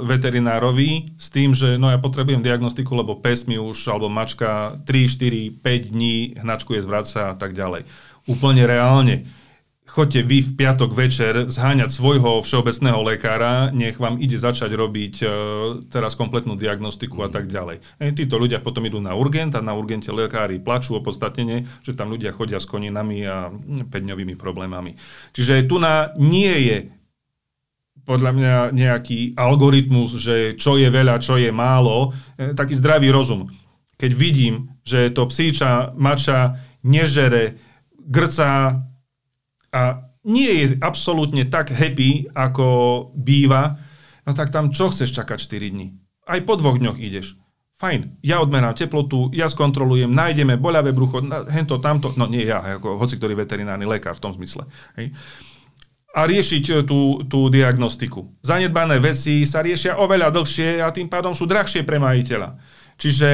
veterinárovi 0.06 1.14
s 1.18 1.30
tým, 1.30 1.54
že 1.54 1.78
no 1.78 1.94
ja 1.94 2.02
potrebujem 2.02 2.42
diagnostiku, 2.42 2.98
lebo 2.98 3.22
pes 3.22 3.46
mi 3.46 3.62
už, 3.62 3.86
alebo 3.90 4.10
mačka 4.10 4.74
3, 4.84 5.62
4, 5.62 5.62
5 5.62 5.94
dní 5.94 6.42
hnačkuje, 6.42 6.82
zvraca 6.82 7.34
a 7.34 7.36
tak 7.38 7.54
ďalej. 7.54 7.86
Úplne 8.26 8.66
reálne 8.66 9.30
choďte 9.96 10.22
vy 10.28 10.38
v 10.44 10.52
piatok 10.60 10.92
večer 10.92 11.48
zháňať 11.48 11.88
svojho 11.88 12.44
všeobecného 12.44 13.00
lekára, 13.00 13.72
nech 13.72 13.96
vám 13.96 14.20
ide 14.20 14.36
začať 14.36 14.76
robiť 14.76 15.16
e, 15.24 15.26
teraz 15.88 16.20
kompletnú 16.20 16.60
diagnostiku 16.60 17.24
a 17.24 17.32
tak 17.32 17.48
ďalej. 17.48 17.80
E, 18.04 18.12
títo 18.12 18.36
ľudia 18.36 18.60
potom 18.60 18.84
idú 18.84 19.00
na 19.00 19.16
urgent 19.16 19.56
a 19.56 19.64
na 19.64 19.72
urgente 19.72 20.12
lekári 20.12 20.60
plačú 20.60 21.00
opodstatnenie, 21.00 21.64
že 21.80 21.96
tam 21.96 22.12
ľudia 22.12 22.36
chodia 22.36 22.60
s 22.60 22.68
koninami 22.68 23.24
a 23.24 23.48
5 23.48 23.88
problémami. 24.36 25.00
Čiže 25.32 25.64
tu 25.64 25.80
na 25.80 26.12
nie 26.20 26.52
je 26.68 26.78
podľa 28.04 28.32
mňa 28.36 28.56
nejaký 28.76 29.34
algoritmus, 29.34 30.14
že 30.20 30.60
čo 30.60 30.78
je 30.78 30.92
veľa, 30.92 31.24
čo 31.24 31.40
je 31.40 31.56
málo, 31.56 32.12
e, 32.36 32.52
taký 32.52 32.76
zdravý 32.76 33.16
rozum. 33.16 33.48
Keď 33.96 34.12
vidím, 34.12 34.76
že 34.84 35.08
to 35.08 35.24
psíča, 35.24 35.96
mača 35.96 36.60
nežere, 36.84 37.56
grca, 37.96 38.84
a 39.76 40.08
nie 40.24 40.64
je 40.64 40.66
absolútne 40.80 41.44
tak 41.52 41.70
happy, 41.76 42.32
ako 42.32 42.68
býva, 43.14 43.76
No 44.26 44.34
tak 44.34 44.50
tam 44.50 44.74
čo 44.74 44.90
chceš 44.90 45.14
čakať 45.14 45.38
4 45.38 45.74
dní? 45.74 45.88
Aj 46.26 46.42
po 46.42 46.58
dvoch 46.58 46.82
dňoch 46.82 46.98
ideš. 46.98 47.38
Fajn, 47.78 48.24
ja 48.26 48.40
odmerám 48.42 48.74
teplotu, 48.74 49.30
ja 49.36 49.52
skontrolujem, 49.52 50.08
nájdeme 50.08 50.56
boľavé 50.56 50.96
brucho, 50.96 51.20
hento, 51.52 51.78
tamto, 51.84 52.16
no 52.16 52.26
nie 52.26 52.48
ja, 52.48 52.80
ako 52.80 52.98
hoci 52.98 53.20
ktorý 53.20 53.36
veterinárny 53.36 53.84
lekár 53.84 54.16
v 54.16 54.24
tom 54.24 54.32
zmysle. 54.32 54.64
Hej. 54.96 55.12
A 56.16 56.24
riešiť 56.24 56.64
e, 56.72 56.74
tú, 56.88 57.28
tú 57.28 57.52
diagnostiku. 57.52 58.32
Zanedbané 58.40 59.04
veci 59.04 59.44
sa 59.44 59.60
riešia 59.60 60.00
oveľa 60.00 60.32
dlhšie 60.32 60.80
a 60.80 60.88
tým 60.96 61.12
pádom 61.12 61.36
sú 61.36 61.44
drahšie 61.44 61.84
pre 61.84 62.00
majiteľa. 62.00 62.56
Čiže 62.96 63.30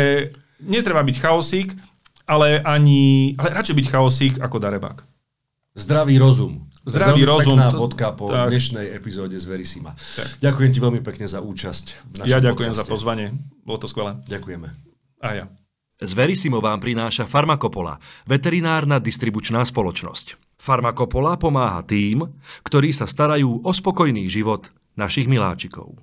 netreba 0.65 1.05
byť 1.05 1.17
chaosík, 1.21 1.77
ale, 2.25 2.65
ani, 2.65 3.37
ale 3.37 3.49
radšej 3.61 3.77
byť 3.77 3.87
chaosík 3.93 4.33
ako 4.41 4.57
darebák. 4.57 5.10
Zdravý 5.71 6.19
rozum. 6.19 6.67
Zdravý 6.83 7.21
Veľmi 7.21 7.29
rozum. 7.29 7.55
Pekná 7.55 7.69
To- 7.69 7.79
bodka 7.79 8.07
po 8.11 8.27
tak. 8.27 8.51
dnešnej 8.51 8.91
epizóde 8.91 9.37
z 9.37 9.45
Verisima. 9.45 9.95
Tak. 9.95 10.41
Ďakujem 10.41 10.69
ti 10.69 10.79
veľmi 10.81 11.01
pekne 11.01 11.25
za 11.25 11.39
účasť. 11.39 11.85
V 12.11 12.15
našom 12.17 12.27
Ja 12.27 12.39
ďakujem 12.41 12.73
za 12.73 12.83
podcaste. 12.83 12.91
pozvanie, 12.91 13.25
bolo 13.61 13.77
to 13.77 13.87
skvelé. 13.87 14.17
Ďakujeme. 14.25 14.67
A 15.21 15.29
ja. 15.31 15.45
Z 15.95 16.11
Verisimo 16.11 16.57
vám 16.59 16.81
prináša 16.81 17.23
Farmakopola, 17.23 18.01
veterinárna 18.25 18.97
distribučná 18.97 19.61
spoločnosť. 19.61 20.57
Farmakopola 20.57 21.37
pomáha 21.37 21.79
tým, 21.81 22.25
ktorí 22.61 22.89
sa 22.89 23.05
starajú 23.05 23.61
o 23.61 23.71
spokojný 23.71 24.25
život 24.25 24.67
našich 24.93 25.29
miláčikov. 25.29 25.93